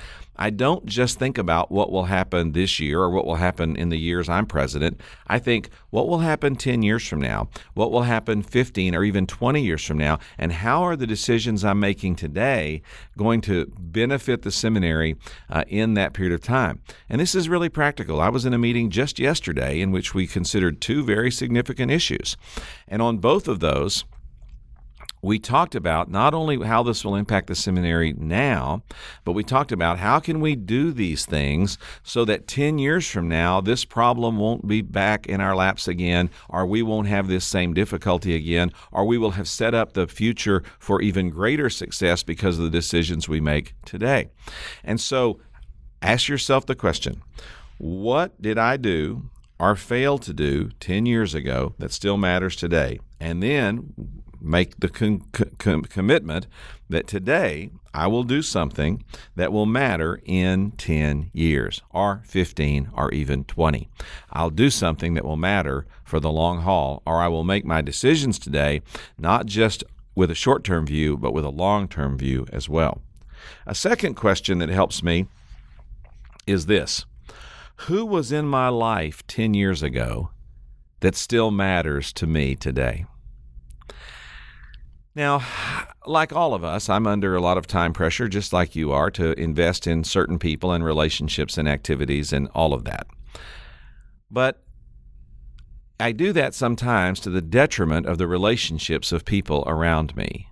I 0.42 0.48
don't 0.48 0.86
just 0.86 1.18
think 1.18 1.36
about 1.36 1.70
what 1.70 1.92
will 1.92 2.04
happen 2.04 2.52
this 2.52 2.80
year 2.80 3.00
or 3.00 3.10
what 3.10 3.26
will 3.26 3.34
happen 3.34 3.76
in 3.76 3.90
the 3.90 3.98
years 3.98 4.26
I'm 4.26 4.46
president. 4.46 4.98
I 5.26 5.38
think 5.38 5.68
what 5.90 6.08
will 6.08 6.20
happen 6.20 6.56
10 6.56 6.80
years 6.80 7.06
from 7.06 7.20
now, 7.20 7.50
what 7.74 7.92
will 7.92 8.04
happen 8.04 8.42
15 8.42 8.94
or 8.94 9.04
even 9.04 9.26
20 9.26 9.62
years 9.62 9.84
from 9.84 9.98
now, 9.98 10.18
and 10.38 10.50
how 10.50 10.82
are 10.82 10.96
the 10.96 11.06
decisions 11.06 11.62
I'm 11.62 11.78
making 11.78 12.16
today 12.16 12.80
going 13.18 13.42
to 13.42 13.70
benefit 13.78 14.40
the 14.40 14.50
seminary 14.50 15.16
uh, 15.50 15.64
in 15.68 15.92
that 15.94 16.14
period 16.14 16.32
of 16.32 16.40
time? 16.40 16.80
And 17.10 17.20
this 17.20 17.34
is 17.34 17.50
really 17.50 17.68
practical. 17.68 18.18
I 18.18 18.30
was 18.30 18.46
in 18.46 18.54
a 18.54 18.58
meeting 18.58 18.88
just 18.88 19.18
yesterday 19.18 19.78
in 19.82 19.90
which 19.90 20.14
we 20.14 20.26
considered 20.26 20.80
two 20.80 21.04
very 21.04 21.30
significant 21.30 21.90
issues. 21.90 22.38
And 22.88 23.02
on 23.02 23.18
both 23.18 23.46
of 23.46 23.60
those, 23.60 24.06
we 25.22 25.38
talked 25.38 25.74
about 25.74 26.10
not 26.10 26.34
only 26.34 26.64
how 26.64 26.82
this 26.82 27.04
will 27.04 27.14
impact 27.14 27.48
the 27.48 27.54
seminary 27.54 28.14
now, 28.14 28.82
but 29.24 29.32
we 29.32 29.44
talked 29.44 29.72
about 29.72 29.98
how 29.98 30.18
can 30.18 30.40
we 30.40 30.56
do 30.56 30.92
these 30.92 31.26
things 31.26 31.78
so 32.02 32.24
that 32.24 32.46
10 32.46 32.78
years 32.78 33.08
from 33.08 33.28
now 33.28 33.60
this 33.60 33.84
problem 33.84 34.38
won't 34.38 34.66
be 34.66 34.80
back 34.80 35.26
in 35.26 35.40
our 35.40 35.54
laps 35.54 35.86
again 35.86 36.30
or 36.48 36.64
we 36.64 36.82
won't 36.82 37.08
have 37.08 37.28
this 37.28 37.44
same 37.44 37.74
difficulty 37.74 38.34
again 38.34 38.72
or 38.92 39.04
we 39.04 39.18
will 39.18 39.32
have 39.32 39.48
set 39.48 39.74
up 39.74 39.92
the 39.92 40.06
future 40.06 40.62
for 40.78 41.02
even 41.02 41.28
greater 41.28 41.68
success 41.68 42.22
because 42.22 42.58
of 42.58 42.64
the 42.64 42.70
decisions 42.70 43.28
we 43.28 43.40
make 43.40 43.74
today. 43.84 44.28
And 44.82 45.00
so 45.00 45.40
ask 46.00 46.28
yourself 46.28 46.66
the 46.66 46.74
question, 46.74 47.22
what 47.78 48.40
did 48.40 48.58
I 48.58 48.76
do 48.76 49.28
or 49.58 49.76
fail 49.76 50.18
to 50.18 50.32
do 50.32 50.70
10 50.80 51.04
years 51.04 51.34
ago 51.34 51.74
that 51.78 51.92
still 51.92 52.16
matters 52.16 52.56
today? 52.56 52.98
And 53.18 53.42
then 53.42 53.92
make 54.40 54.78
the 54.80 54.88
con- 54.88 55.24
com- 55.58 55.82
commitment 55.82 56.46
that 56.88 57.06
today 57.06 57.70
I 57.92 58.06
will 58.06 58.22
do 58.22 58.42
something 58.42 59.04
that 59.36 59.52
will 59.52 59.66
matter 59.66 60.20
in 60.24 60.72
10 60.72 61.30
years, 61.32 61.82
or 61.90 62.22
15, 62.24 62.90
or 62.94 63.12
even 63.12 63.44
20. 63.44 63.88
I'll 64.32 64.50
do 64.50 64.70
something 64.70 65.14
that 65.14 65.24
will 65.24 65.36
matter 65.36 65.86
for 66.04 66.20
the 66.20 66.30
long 66.30 66.62
haul, 66.62 67.02
or 67.06 67.20
I 67.20 67.28
will 67.28 67.44
make 67.44 67.64
my 67.64 67.80
decisions 67.80 68.38
today 68.38 68.82
not 69.18 69.46
just 69.46 69.84
with 70.14 70.30
a 70.30 70.34
short 70.34 70.64
term 70.64 70.86
view, 70.86 71.16
but 71.16 71.32
with 71.32 71.44
a 71.44 71.50
long 71.50 71.88
term 71.88 72.18
view 72.18 72.46
as 72.52 72.68
well. 72.68 73.00
A 73.66 73.74
second 73.74 74.14
question 74.14 74.58
that 74.58 74.68
helps 74.68 75.02
me 75.02 75.26
is 76.46 76.66
this 76.66 77.04
Who 77.86 78.04
was 78.04 78.32
in 78.32 78.46
my 78.46 78.68
life 78.68 79.26
10 79.26 79.54
years 79.54 79.82
ago 79.82 80.30
that 81.00 81.16
still 81.16 81.50
matters 81.50 82.12
to 82.14 82.26
me 82.26 82.54
today? 82.54 83.06
Now, 85.14 85.42
like 86.06 86.32
all 86.32 86.54
of 86.54 86.62
us, 86.62 86.88
I'm 86.88 87.06
under 87.06 87.34
a 87.34 87.40
lot 87.40 87.58
of 87.58 87.66
time 87.66 87.92
pressure, 87.92 88.28
just 88.28 88.52
like 88.52 88.76
you 88.76 88.92
are, 88.92 89.10
to 89.12 89.32
invest 89.32 89.86
in 89.86 90.04
certain 90.04 90.38
people 90.38 90.72
and 90.72 90.84
relationships 90.84 91.58
and 91.58 91.68
activities 91.68 92.32
and 92.32 92.48
all 92.54 92.72
of 92.72 92.84
that. 92.84 93.06
But 94.30 94.62
I 95.98 96.12
do 96.12 96.32
that 96.32 96.54
sometimes 96.54 97.20
to 97.20 97.30
the 97.30 97.42
detriment 97.42 98.06
of 98.06 98.18
the 98.18 98.28
relationships 98.28 99.12
of 99.12 99.24
people 99.24 99.64
around 99.66 100.16
me. 100.16 100.46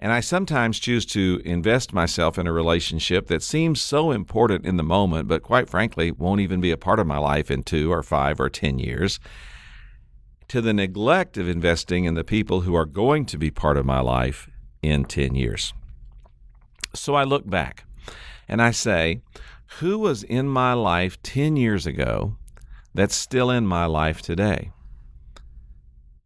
And 0.00 0.12
I 0.12 0.20
sometimes 0.20 0.78
choose 0.78 1.04
to 1.06 1.42
invest 1.44 1.92
myself 1.92 2.38
in 2.38 2.46
a 2.46 2.52
relationship 2.52 3.26
that 3.26 3.42
seems 3.42 3.80
so 3.80 4.12
important 4.12 4.64
in 4.64 4.76
the 4.76 4.82
moment, 4.82 5.28
but 5.28 5.42
quite 5.42 5.68
frankly, 5.68 6.12
won't 6.12 6.40
even 6.40 6.60
be 6.60 6.70
a 6.70 6.76
part 6.76 7.00
of 7.00 7.06
my 7.06 7.18
life 7.18 7.50
in 7.50 7.64
two 7.64 7.92
or 7.92 8.02
five 8.02 8.40
or 8.40 8.48
10 8.48 8.78
years, 8.78 9.18
to 10.48 10.60
the 10.60 10.72
neglect 10.72 11.36
of 11.36 11.48
investing 11.48 12.04
in 12.04 12.14
the 12.14 12.24
people 12.24 12.62
who 12.62 12.74
are 12.74 12.86
going 12.86 13.26
to 13.26 13.38
be 13.38 13.50
part 13.50 13.76
of 13.76 13.86
my 13.86 14.00
life 14.00 14.48
in 14.82 15.04
10 15.04 15.34
years. 15.34 15.74
So 16.94 17.14
I 17.14 17.24
look 17.24 17.48
back 17.48 17.84
and 18.48 18.62
I 18.62 18.70
say, 18.70 19.20
who 19.80 19.98
was 19.98 20.22
in 20.22 20.48
my 20.48 20.72
life 20.72 21.22
10 21.22 21.56
years 21.56 21.86
ago 21.86 22.36
that's 22.94 23.14
still 23.14 23.50
in 23.50 23.66
my 23.66 23.84
life 23.84 24.22
today? 24.22 24.70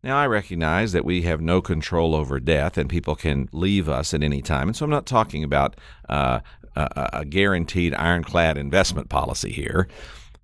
Now, 0.04 0.18
I 0.18 0.26
recognize 0.26 0.92
that 0.92 1.04
we 1.04 1.22
have 1.22 1.40
no 1.40 1.60
control 1.60 2.16
over 2.16 2.40
death 2.40 2.76
and 2.76 2.90
people 2.90 3.14
can 3.14 3.48
leave 3.52 3.88
us 3.88 4.12
at 4.12 4.22
any 4.22 4.42
time. 4.42 4.68
And 4.68 4.76
so 4.76 4.84
I'm 4.84 4.90
not 4.90 5.06
talking 5.06 5.44
about 5.44 5.76
uh, 6.08 6.40
a, 6.74 7.10
a 7.12 7.24
guaranteed 7.24 7.94
ironclad 7.94 8.58
investment 8.58 9.08
policy 9.08 9.52
here. 9.52 9.86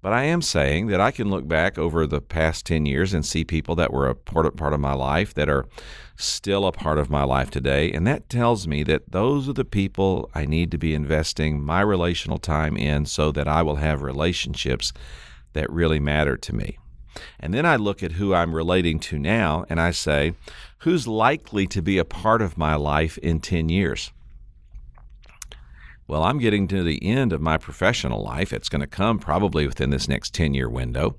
But 0.00 0.12
I 0.12 0.24
am 0.24 0.42
saying 0.42 0.86
that 0.88 1.00
I 1.00 1.10
can 1.10 1.28
look 1.28 1.48
back 1.48 1.76
over 1.76 2.06
the 2.06 2.20
past 2.20 2.64
10 2.66 2.86
years 2.86 3.12
and 3.12 3.26
see 3.26 3.44
people 3.44 3.74
that 3.76 3.92
were 3.92 4.08
a 4.08 4.14
part 4.14 4.46
of, 4.46 4.56
part 4.56 4.72
of 4.72 4.78
my 4.78 4.92
life 4.94 5.34
that 5.34 5.48
are 5.48 5.66
still 6.16 6.66
a 6.66 6.72
part 6.72 6.98
of 6.98 7.10
my 7.10 7.24
life 7.24 7.50
today. 7.50 7.92
And 7.92 8.06
that 8.06 8.28
tells 8.28 8.68
me 8.68 8.84
that 8.84 9.10
those 9.10 9.48
are 9.48 9.54
the 9.54 9.64
people 9.64 10.30
I 10.34 10.46
need 10.46 10.70
to 10.70 10.78
be 10.78 10.94
investing 10.94 11.62
my 11.62 11.80
relational 11.80 12.38
time 12.38 12.76
in 12.76 13.06
so 13.06 13.32
that 13.32 13.48
I 13.48 13.62
will 13.62 13.76
have 13.76 14.02
relationships 14.02 14.92
that 15.52 15.70
really 15.70 15.98
matter 15.98 16.36
to 16.36 16.54
me. 16.54 16.78
And 17.40 17.52
then 17.52 17.66
I 17.66 17.74
look 17.74 18.02
at 18.02 18.12
who 18.12 18.32
I'm 18.34 18.54
relating 18.54 19.00
to 19.00 19.18
now 19.18 19.64
and 19.68 19.80
I 19.80 19.90
say, 19.90 20.34
who's 20.78 21.08
likely 21.08 21.66
to 21.68 21.82
be 21.82 21.98
a 21.98 22.04
part 22.04 22.40
of 22.40 22.56
my 22.56 22.76
life 22.76 23.18
in 23.18 23.40
10 23.40 23.68
years? 23.68 24.12
Well, 26.08 26.24
I'm 26.24 26.38
getting 26.38 26.66
to 26.68 26.82
the 26.82 27.04
end 27.04 27.34
of 27.34 27.42
my 27.42 27.58
professional 27.58 28.22
life. 28.22 28.50
It's 28.54 28.70
going 28.70 28.80
to 28.80 28.86
come 28.86 29.18
probably 29.18 29.66
within 29.66 29.90
this 29.90 30.08
next 30.08 30.32
10 30.32 30.54
year 30.54 30.66
window. 30.66 31.16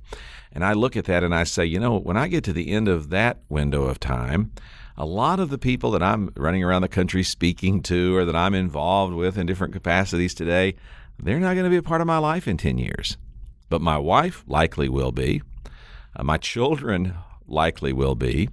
And 0.51 0.65
I 0.65 0.73
look 0.73 0.97
at 0.97 1.05
that 1.05 1.23
and 1.23 1.33
I 1.33 1.43
say, 1.43 1.63
you 1.63 1.79
know, 1.79 1.99
when 1.99 2.17
I 2.17 2.27
get 2.27 2.43
to 2.45 2.53
the 2.53 2.71
end 2.71 2.87
of 2.87 3.11
that 3.11 3.37
window 3.49 3.83
of 3.83 3.99
time, 3.99 4.51
a 4.97 5.05
lot 5.05 5.39
of 5.39 5.51
the 5.51 5.59
people 5.59 5.91
that 5.91 6.01
I'm 6.01 6.33
running 6.35 6.63
around 6.63 6.81
the 6.81 6.87
country 6.87 7.21
speaking 7.21 7.83
to 7.83 8.17
or 8.17 8.25
that 8.25 8.35
I'm 8.35 8.55
involved 8.55 9.13
with 9.13 9.37
in 9.37 9.45
different 9.45 9.73
capacities 9.73 10.33
today, 10.33 10.73
they're 11.19 11.39
not 11.39 11.53
going 11.53 11.65
to 11.65 11.69
be 11.69 11.77
a 11.77 11.83
part 11.83 12.01
of 12.01 12.07
my 12.07 12.17
life 12.17 12.47
in 12.47 12.57
10 12.57 12.79
years. 12.79 13.15
But 13.69 13.81
my 13.81 13.99
wife 13.99 14.43
likely 14.47 14.89
will 14.89 15.11
be. 15.11 15.43
Uh, 16.15 16.23
my 16.23 16.37
children 16.37 17.13
likely 17.47 17.93
will 17.93 18.15
be. 18.15 18.49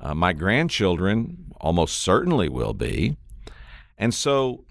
Uh, 0.00 0.16
my 0.16 0.32
grandchildren 0.32 1.52
almost 1.60 2.00
certainly 2.00 2.48
will 2.48 2.74
be. 2.74 3.16
And 3.96 4.12
so 4.12 4.64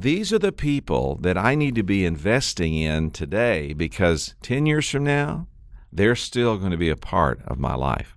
these 0.00 0.32
are 0.32 0.38
the 0.38 0.52
people 0.52 1.16
that 1.20 1.36
I 1.36 1.54
need 1.54 1.74
to 1.74 1.82
be 1.82 2.06
investing 2.06 2.74
in 2.74 3.10
today 3.10 3.74
because 3.74 4.34
10 4.42 4.64
years 4.64 4.88
from 4.88 5.04
now, 5.04 5.46
they're 5.92 6.16
still 6.16 6.56
going 6.56 6.70
to 6.70 6.78
be 6.78 6.88
a 6.88 6.96
part 6.96 7.42
of 7.46 7.58
my 7.58 7.74
life. 7.74 8.16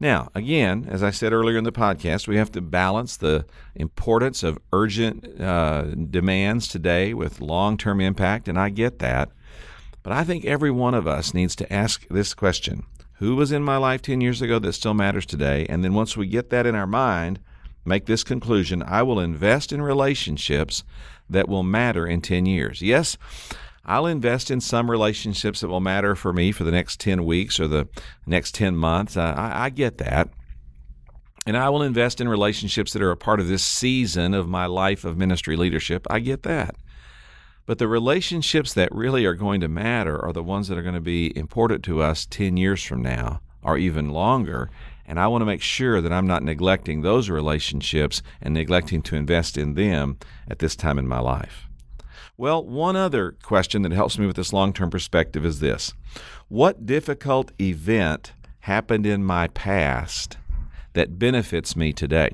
Now, 0.00 0.30
again, 0.34 0.86
as 0.88 1.02
I 1.02 1.10
said 1.10 1.32
earlier 1.32 1.56
in 1.56 1.64
the 1.64 1.72
podcast, 1.72 2.26
we 2.26 2.36
have 2.36 2.50
to 2.52 2.60
balance 2.60 3.16
the 3.16 3.46
importance 3.74 4.42
of 4.42 4.58
urgent 4.72 5.40
uh, 5.40 5.82
demands 5.94 6.68
today 6.68 7.14
with 7.14 7.40
long 7.40 7.76
term 7.76 8.00
impact, 8.00 8.48
and 8.48 8.58
I 8.58 8.68
get 8.68 8.98
that. 9.00 9.30
But 10.02 10.12
I 10.12 10.24
think 10.24 10.44
every 10.44 10.70
one 10.70 10.94
of 10.94 11.06
us 11.06 11.34
needs 11.34 11.54
to 11.56 11.72
ask 11.72 12.06
this 12.08 12.34
question 12.34 12.84
Who 13.14 13.36
was 13.36 13.52
in 13.52 13.62
my 13.62 13.76
life 13.76 14.02
10 14.02 14.20
years 14.20 14.40
ago 14.40 14.58
that 14.60 14.72
still 14.72 14.94
matters 14.94 15.26
today? 15.26 15.66
And 15.68 15.84
then 15.84 15.94
once 15.94 16.16
we 16.16 16.26
get 16.26 16.50
that 16.50 16.66
in 16.66 16.74
our 16.74 16.86
mind, 16.86 17.40
make 17.88 18.06
this 18.06 18.22
conclusion 18.22 18.82
I 18.82 19.02
will 19.02 19.18
invest 19.18 19.72
in 19.72 19.82
relationships 19.82 20.84
that 21.28 21.48
will 21.48 21.62
matter 21.62 22.06
in 22.06 22.20
10 22.20 22.46
years. 22.46 22.80
Yes, 22.82 23.16
I'll 23.84 24.06
invest 24.06 24.50
in 24.50 24.60
some 24.60 24.90
relationships 24.90 25.60
that 25.60 25.68
will 25.68 25.80
matter 25.80 26.14
for 26.14 26.32
me 26.32 26.52
for 26.52 26.64
the 26.64 26.70
next 26.70 27.00
10 27.00 27.24
weeks 27.24 27.58
or 27.58 27.66
the 27.66 27.88
next 28.26 28.54
10 28.54 28.76
months. 28.76 29.16
I, 29.16 29.52
I 29.54 29.70
get 29.70 29.98
that. 29.98 30.28
And 31.46 31.56
I 31.56 31.70
will 31.70 31.82
invest 31.82 32.20
in 32.20 32.28
relationships 32.28 32.92
that 32.92 33.00
are 33.00 33.10
a 33.10 33.16
part 33.16 33.40
of 33.40 33.48
this 33.48 33.64
season 33.64 34.34
of 34.34 34.46
my 34.46 34.66
life 34.66 35.06
of 35.06 35.16
ministry 35.16 35.56
leadership. 35.56 36.06
I 36.10 36.18
get 36.20 36.42
that. 36.42 36.74
But 37.64 37.78
the 37.78 37.88
relationships 37.88 38.74
that 38.74 38.94
really 38.94 39.24
are 39.24 39.34
going 39.34 39.62
to 39.62 39.68
matter 39.68 40.22
are 40.22 40.34
the 40.34 40.42
ones 40.42 40.68
that 40.68 40.76
are 40.76 40.82
going 40.82 40.94
to 40.94 41.00
be 41.00 41.34
important 41.36 41.82
to 41.84 42.02
us 42.02 42.26
10 42.26 42.58
years 42.58 42.82
from 42.82 43.02
now 43.02 43.40
or 43.62 43.78
even 43.78 44.10
longer. 44.10 44.70
And 45.08 45.18
I 45.18 45.26
want 45.26 45.40
to 45.40 45.46
make 45.46 45.62
sure 45.62 46.02
that 46.02 46.12
I'm 46.12 46.26
not 46.26 46.42
neglecting 46.42 47.00
those 47.00 47.30
relationships 47.30 48.22
and 48.42 48.52
neglecting 48.52 49.00
to 49.02 49.16
invest 49.16 49.56
in 49.56 49.72
them 49.72 50.18
at 50.48 50.58
this 50.58 50.76
time 50.76 50.98
in 50.98 51.08
my 51.08 51.18
life. 51.18 51.66
Well, 52.36 52.62
one 52.62 52.94
other 52.94 53.34
question 53.42 53.82
that 53.82 53.92
helps 53.92 54.18
me 54.18 54.26
with 54.26 54.36
this 54.36 54.52
long 54.52 54.74
term 54.74 54.90
perspective 54.90 55.46
is 55.46 55.60
this 55.60 55.94
What 56.48 56.84
difficult 56.84 57.52
event 57.58 58.34
happened 58.60 59.06
in 59.06 59.24
my 59.24 59.48
past 59.48 60.36
that 60.92 61.18
benefits 61.18 61.74
me 61.74 61.94
today? 61.94 62.32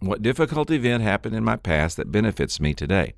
What 0.00 0.22
difficult 0.22 0.72
event 0.72 1.04
happened 1.04 1.36
in 1.36 1.44
my 1.44 1.54
past 1.54 1.96
that 1.98 2.10
benefits 2.10 2.58
me 2.58 2.74
today? 2.74 3.14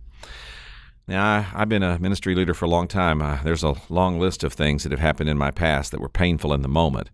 Now, 1.09 1.39
I, 1.39 1.41
have 1.41 1.69
been 1.71 1.83
a 1.83 1.99
ministry 1.99 2.35
leader 2.35 2.55
for 2.55 2.67
a 2.67 2.69
long 2.69 2.87
time. 2.87 3.23
Uh, 3.23 3.43
there's 3.43 3.65
a 3.65 3.75
long 3.89 4.21
list 4.21 4.45
of 4.45 4.53
things 4.53 4.83
that 4.83 4.93
have 4.93 5.01
happened 5.01 5.31
in 5.31 5.39
my 5.39 5.51
past 5.51 5.91
that 5.91 6.01
were 6.01 6.09
painful 6.09 6.53
in 6.53 6.61
the 6.61 6.69
moment. 6.69 7.09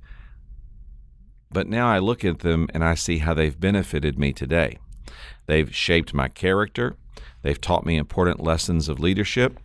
But 1.51 1.67
now 1.67 1.89
I 1.89 1.99
look 1.99 2.25
at 2.25 2.41
them 2.41 2.69
and 2.73 2.85
I 2.85 2.95
see 2.95 3.19
how 3.19 3.35
they've 3.35 3.59
benefited 3.59 4.19
me 4.19 4.33
today. 4.33 4.79
They've 5.47 5.75
shaped 5.75 6.15
my 6.15 6.29
character. 6.29 6.97
They've 7.43 7.61
taught 7.61 7.85
me 7.85 7.97
important 7.97 8.41
lessons 8.41 8.89
of 8.89 9.01
leadership. 9.01 9.59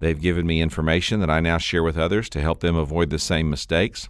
They've 0.00 0.20
given 0.20 0.46
me 0.46 0.60
information 0.60 1.20
that 1.20 1.30
I 1.30 1.40
now 1.40 1.58
share 1.58 1.82
with 1.82 1.98
others 1.98 2.28
to 2.30 2.40
help 2.40 2.60
them 2.60 2.76
avoid 2.76 3.10
the 3.10 3.18
same 3.18 3.48
mistakes. 3.48 4.08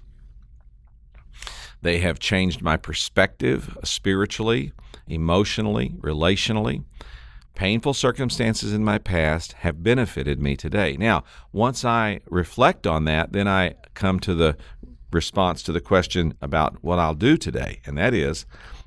They 1.83 1.99
have 1.99 2.19
changed 2.19 2.62
my 2.62 2.77
perspective 2.77 3.79
spiritually, 3.85 4.73
emotionally, 5.07 5.95
relationally 6.01 6.85
painful 7.61 7.93
circumstances 7.93 8.73
in 8.73 8.83
my 8.83 8.97
past 8.97 9.53
have 9.53 9.83
benefited 9.83 10.40
me 10.40 10.57
today. 10.57 10.97
Now, 10.99 11.25
once 11.53 11.85
I 11.85 12.21
reflect 12.31 12.87
on 12.87 13.05
that, 13.05 13.33
then 13.33 13.47
I 13.47 13.75
come 13.93 14.19
to 14.21 14.35
the 14.35 14.57
response 15.12 15.62
to 15.64 15.73
the 15.73 15.81
question 15.81 16.35
about 16.40 16.83
what 16.83 16.99
I'll 16.99 17.14
do 17.14 17.37
today, 17.37 17.81
and 17.85 17.96
that 17.99 18.14
is 18.14 18.46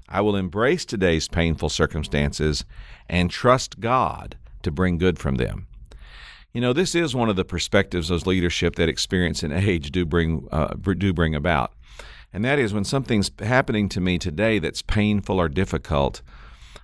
I 0.10 0.22
will 0.22 0.36
embrace 0.36 0.86
today's 0.86 1.28
painful 1.28 1.70
circumstances 1.70 2.66
and 3.10 3.32
trust 3.32 3.80
God 3.80 4.38
to 4.62 4.72
bring 4.72 4.98
good 4.98 5.20
from 5.20 5.36
them. 5.36 5.68
You 6.54 6.62
know, 6.62 6.74
this 6.74 6.94
is 6.94 7.16
one 7.16 7.30
of 7.30 7.36
the 7.36 7.46
perspectives 7.46 8.12
of 8.12 8.28
leadership 8.28 8.76
that 8.76 8.90
experience 8.90 9.42
and 9.42 9.52
age 9.54 9.92
do 9.92 10.06
bring 10.06 10.48
uh, 10.52 10.76
do 10.76 11.14
bring 11.14 11.34
about, 11.34 11.74
and 12.32 12.46
that 12.46 12.60
is 12.60 12.74
when 12.74 12.84
something's 12.84 13.32
happening 13.40 13.90
to 13.90 14.02
me 14.02 14.18
today 14.18 14.60
that's 14.60 14.82
painful 14.82 15.40
or 15.40 15.50
difficult. 15.50 16.22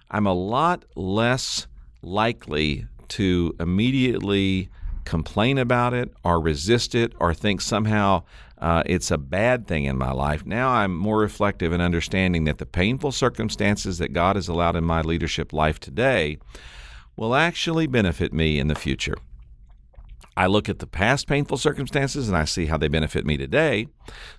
I'm 0.09 0.25
a 0.25 0.33
lot 0.33 0.85
less 0.95 1.67
likely 2.01 2.87
to 3.09 3.55
immediately 3.59 4.69
complain 5.05 5.57
about 5.57 5.93
it 5.93 6.11
or 6.23 6.39
resist 6.39 6.95
it 6.95 7.13
or 7.19 7.33
think 7.33 7.61
somehow 7.61 8.23
uh, 8.59 8.83
it's 8.85 9.11
a 9.11 9.17
bad 9.17 9.67
thing 9.67 9.85
in 9.85 9.97
my 9.97 10.11
life. 10.11 10.45
Now 10.45 10.69
I'm 10.69 10.95
more 10.95 11.17
reflective 11.17 11.71
and 11.71 11.81
understanding 11.81 12.43
that 12.45 12.57
the 12.57 12.65
painful 12.65 13.11
circumstances 13.11 13.97
that 13.99 14.13
God 14.13 14.35
has 14.35 14.47
allowed 14.47 14.75
in 14.75 14.83
my 14.83 15.01
leadership 15.01 15.53
life 15.53 15.79
today 15.79 16.37
will 17.15 17.35
actually 17.35 17.87
benefit 17.87 18.33
me 18.33 18.59
in 18.59 18.67
the 18.67 18.75
future. 18.75 19.15
I 20.35 20.47
look 20.47 20.69
at 20.69 20.79
the 20.79 20.87
past 20.87 21.27
painful 21.27 21.57
circumstances 21.57 22.29
and 22.29 22.37
I 22.37 22.45
see 22.45 22.67
how 22.67 22.77
they 22.77 22.87
benefit 22.87 23.25
me 23.25 23.35
today. 23.35 23.87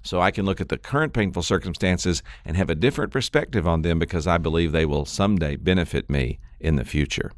So 0.02 0.20
I 0.20 0.30
can 0.30 0.46
look 0.46 0.60
at 0.60 0.70
the 0.70 0.78
current 0.78 1.12
painful 1.12 1.42
circumstances 1.42 2.22
and 2.44 2.56
have 2.56 2.70
a 2.70 2.74
different 2.74 3.12
perspective 3.12 3.66
on 3.66 3.82
them 3.82 3.98
because 3.98 4.26
I 4.26 4.38
believe 4.38 4.72
they 4.72 4.86
will 4.86 5.04
someday 5.04 5.56
benefit 5.56 6.08
me 6.08 6.38
in 6.58 6.76
the 6.76 6.86
future. 6.86 7.32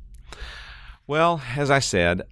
Well, 1.08 1.42
as 1.56 1.72
I 1.72 1.80
said, 1.80 2.22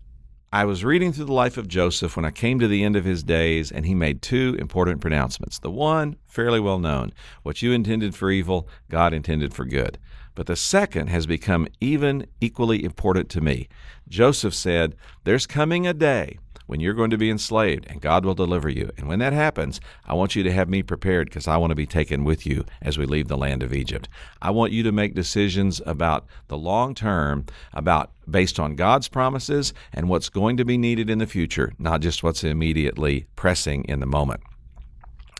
I 0.52 0.64
was 0.64 0.82
reading 0.84 1.12
through 1.12 1.26
the 1.26 1.32
life 1.32 1.56
of 1.56 1.68
Joseph 1.68 2.16
when 2.16 2.24
I 2.24 2.32
came 2.32 2.58
to 2.58 2.66
the 2.66 2.82
end 2.82 2.96
of 2.96 3.04
his 3.04 3.22
days, 3.22 3.70
and 3.70 3.86
he 3.86 3.94
made 3.94 4.20
two 4.20 4.56
important 4.58 5.00
pronouncements. 5.00 5.60
The 5.60 5.70
one, 5.70 6.16
fairly 6.26 6.58
well 6.58 6.80
known 6.80 7.12
what 7.44 7.62
you 7.62 7.70
intended 7.70 8.16
for 8.16 8.32
evil, 8.32 8.68
God 8.88 9.12
intended 9.14 9.54
for 9.54 9.64
good. 9.64 9.96
but 10.34 10.46
the 10.46 10.56
second 10.56 11.08
has 11.08 11.26
become 11.26 11.68
even 11.80 12.26
equally 12.40 12.82
important 12.82 13.28
to 13.28 13.40
me. 13.40 13.68
Joseph 14.08 14.54
said, 14.54 14.96
There's 15.24 15.46
coming 15.46 15.86
a 15.86 15.92
day 15.92 16.38
when 16.70 16.78
you're 16.78 16.94
going 16.94 17.10
to 17.10 17.18
be 17.18 17.28
enslaved 17.28 17.84
and 17.88 18.00
God 18.00 18.24
will 18.24 18.36
deliver 18.36 18.68
you. 18.68 18.92
And 18.96 19.08
when 19.08 19.18
that 19.18 19.32
happens, 19.32 19.80
I 20.06 20.14
want 20.14 20.36
you 20.36 20.44
to 20.44 20.52
have 20.52 20.68
me 20.68 20.84
prepared 20.84 21.28
because 21.28 21.48
I 21.48 21.56
want 21.56 21.72
to 21.72 21.74
be 21.74 21.84
taken 21.84 22.22
with 22.22 22.46
you 22.46 22.64
as 22.80 22.96
we 22.96 23.06
leave 23.06 23.26
the 23.26 23.36
land 23.36 23.64
of 23.64 23.74
Egypt. 23.74 24.08
I 24.40 24.52
want 24.52 24.70
you 24.70 24.84
to 24.84 24.92
make 24.92 25.12
decisions 25.12 25.82
about 25.84 26.26
the 26.46 26.56
long 26.56 26.94
term, 26.94 27.46
about 27.72 28.12
based 28.30 28.60
on 28.60 28.76
God's 28.76 29.08
promises 29.08 29.74
and 29.92 30.08
what's 30.08 30.28
going 30.28 30.56
to 30.58 30.64
be 30.64 30.78
needed 30.78 31.10
in 31.10 31.18
the 31.18 31.26
future, 31.26 31.72
not 31.76 32.02
just 32.02 32.22
what's 32.22 32.44
immediately 32.44 33.26
pressing 33.34 33.82
in 33.86 33.98
the 33.98 34.06
moment. 34.06 34.40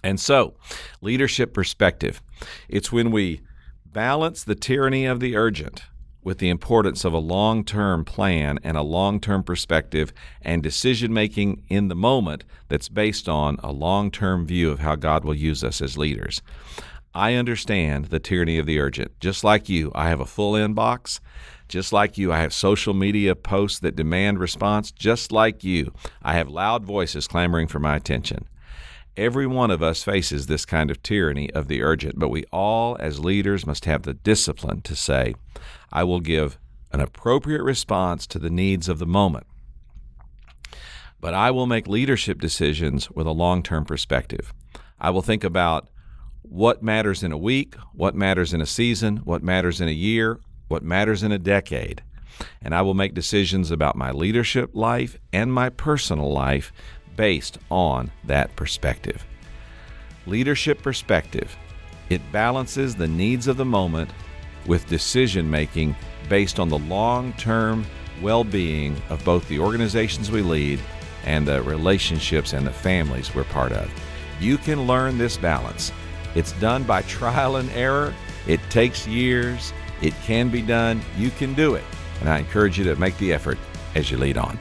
And 0.02 0.18
so, 0.18 0.54
leadership 1.00 1.54
perspective. 1.54 2.20
It's 2.68 2.90
when 2.90 3.12
we 3.12 3.42
balance 3.86 4.42
the 4.42 4.56
tyranny 4.56 5.06
of 5.06 5.20
the 5.20 5.36
urgent 5.36 5.84
with 6.22 6.38
the 6.38 6.48
importance 6.48 7.04
of 7.04 7.12
a 7.12 7.18
long 7.18 7.64
term 7.64 8.04
plan 8.04 8.58
and 8.62 8.76
a 8.76 8.82
long 8.82 9.20
term 9.20 9.42
perspective 9.42 10.12
and 10.42 10.62
decision 10.62 11.12
making 11.12 11.62
in 11.68 11.88
the 11.88 11.94
moment 11.94 12.44
that's 12.68 12.88
based 12.88 13.28
on 13.28 13.56
a 13.62 13.72
long 13.72 14.10
term 14.10 14.46
view 14.46 14.70
of 14.70 14.80
how 14.80 14.96
God 14.96 15.24
will 15.24 15.34
use 15.34 15.64
us 15.64 15.80
as 15.80 15.98
leaders. 15.98 16.42
I 17.14 17.34
understand 17.34 18.06
the 18.06 18.20
tyranny 18.20 18.58
of 18.58 18.66
the 18.66 18.78
urgent. 18.78 19.18
Just 19.18 19.42
like 19.42 19.68
you, 19.68 19.90
I 19.94 20.08
have 20.08 20.20
a 20.20 20.26
full 20.26 20.52
inbox. 20.52 21.18
Just 21.68 21.92
like 21.92 22.18
you, 22.18 22.32
I 22.32 22.38
have 22.38 22.52
social 22.52 22.94
media 22.94 23.34
posts 23.34 23.80
that 23.80 23.96
demand 23.96 24.38
response. 24.38 24.90
Just 24.92 25.32
like 25.32 25.64
you, 25.64 25.92
I 26.22 26.34
have 26.34 26.48
loud 26.48 26.84
voices 26.84 27.26
clamoring 27.26 27.68
for 27.68 27.78
my 27.78 27.96
attention. 27.96 28.46
Every 29.16 29.46
one 29.46 29.70
of 29.70 29.82
us 29.82 30.04
faces 30.04 30.46
this 30.46 30.64
kind 30.64 30.90
of 30.90 31.02
tyranny 31.02 31.52
of 31.52 31.66
the 31.66 31.82
urgent, 31.82 32.18
but 32.18 32.28
we 32.28 32.44
all, 32.52 32.96
as 33.00 33.18
leaders, 33.18 33.66
must 33.66 33.84
have 33.84 34.02
the 34.02 34.14
discipline 34.14 34.82
to 34.82 34.94
say, 34.94 35.34
I 35.92 36.04
will 36.04 36.20
give 36.20 36.58
an 36.92 37.00
appropriate 37.00 37.62
response 37.62 38.26
to 38.28 38.38
the 38.38 38.50
needs 38.50 38.88
of 38.88 38.98
the 38.98 39.06
moment. 39.06 39.46
But 41.20 41.34
I 41.34 41.50
will 41.50 41.66
make 41.66 41.86
leadership 41.86 42.40
decisions 42.40 43.10
with 43.10 43.26
a 43.26 43.32
long 43.32 43.62
term 43.62 43.84
perspective. 43.84 44.52
I 44.98 45.10
will 45.10 45.22
think 45.22 45.44
about 45.44 45.88
what 46.42 46.82
matters 46.82 47.22
in 47.22 47.32
a 47.32 47.38
week, 47.38 47.74
what 47.92 48.14
matters 48.14 48.52
in 48.52 48.60
a 48.60 48.66
season, 48.66 49.18
what 49.18 49.42
matters 49.42 49.80
in 49.80 49.88
a 49.88 49.92
year, 49.92 50.40
what 50.68 50.82
matters 50.82 51.22
in 51.22 51.32
a 51.32 51.38
decade. 51.38 52.02
And 52.62 52.74
I 52.74 52.82
will 52.82 52.94
make 52.94 53.14
decisions 53.14 53.70
about 53.70 53.96
my 53.96 54.12
leadership 54.12 54.70
life 54.72 55.18
and 55.32 55.52
my 55.52 55.68
personal 55.68 56.32
life 56.32 56.72
based 57.16 57.58
on 57.70 58.10
that 58.24 58.56
perspective. 58.56 59.26
Leadership 60.26 60.80
perspective. 60.82 61.56
It 62.08 62.20
balances 62.32 62.96
the 62.96 63.08
needs 63.08 63.46
of 63.46 63.56
the 63.56 63.64
moment 63.64 64.10
with 64.66 64.88
decision 64.88 65.50
making 65.50 65.94
based 66.28 66.60
on 66.60 66.68
the 66.68 66.78
long 66.78 67.32
term 67.34 67.84
well 68.22 68.44
being 68.44 68.96
of 69.08 69.24
both 69.24 69.46
the 69.48 69.58
organizations 69.58 70.30
we 70.30 70.42
lead 70.42 70.80
and 71.24 71.46
the 71.46 71.62
relationships 71.62 72.52
and 72.52 72.66
the 72.66 72.72
families 72.72 73.34
we're 73.34 73.44
part 73.44 73.72
of. 73.72 73.90
You 74.40 74.58
can 74.58 74.86
learn 74.86 75.18
this 75.18 75.36
balance. 75.36 75.92
It's 76.34 76.52
done 76.52 76.84
by 76.84 77.02
trial 77.02 77.56
and 77.56 77.70
error, 77.70 78.14
it 78.46 78.60
takes 78.70 79.06
years, 79.06 79.72
it 80.00 80.14
can 80.22 80.48
be 80.48 80.62
done, 80.62 81.02
you 81.18 81.30
can 81.30 81.54
do 81.54 81.74
it. 81.74 81.84
And 82.20 82.28
I 82.28 82.38
encourage 82.38 82.78
you 82.78 82.84
to 82.84 82.96
make 82.96 83.16
the 83.18 83.32
effort 83.32 83.58
as 83.94 84.10
you 84.10 84.16
lead 84.16 84.38
on. 84.38 84.58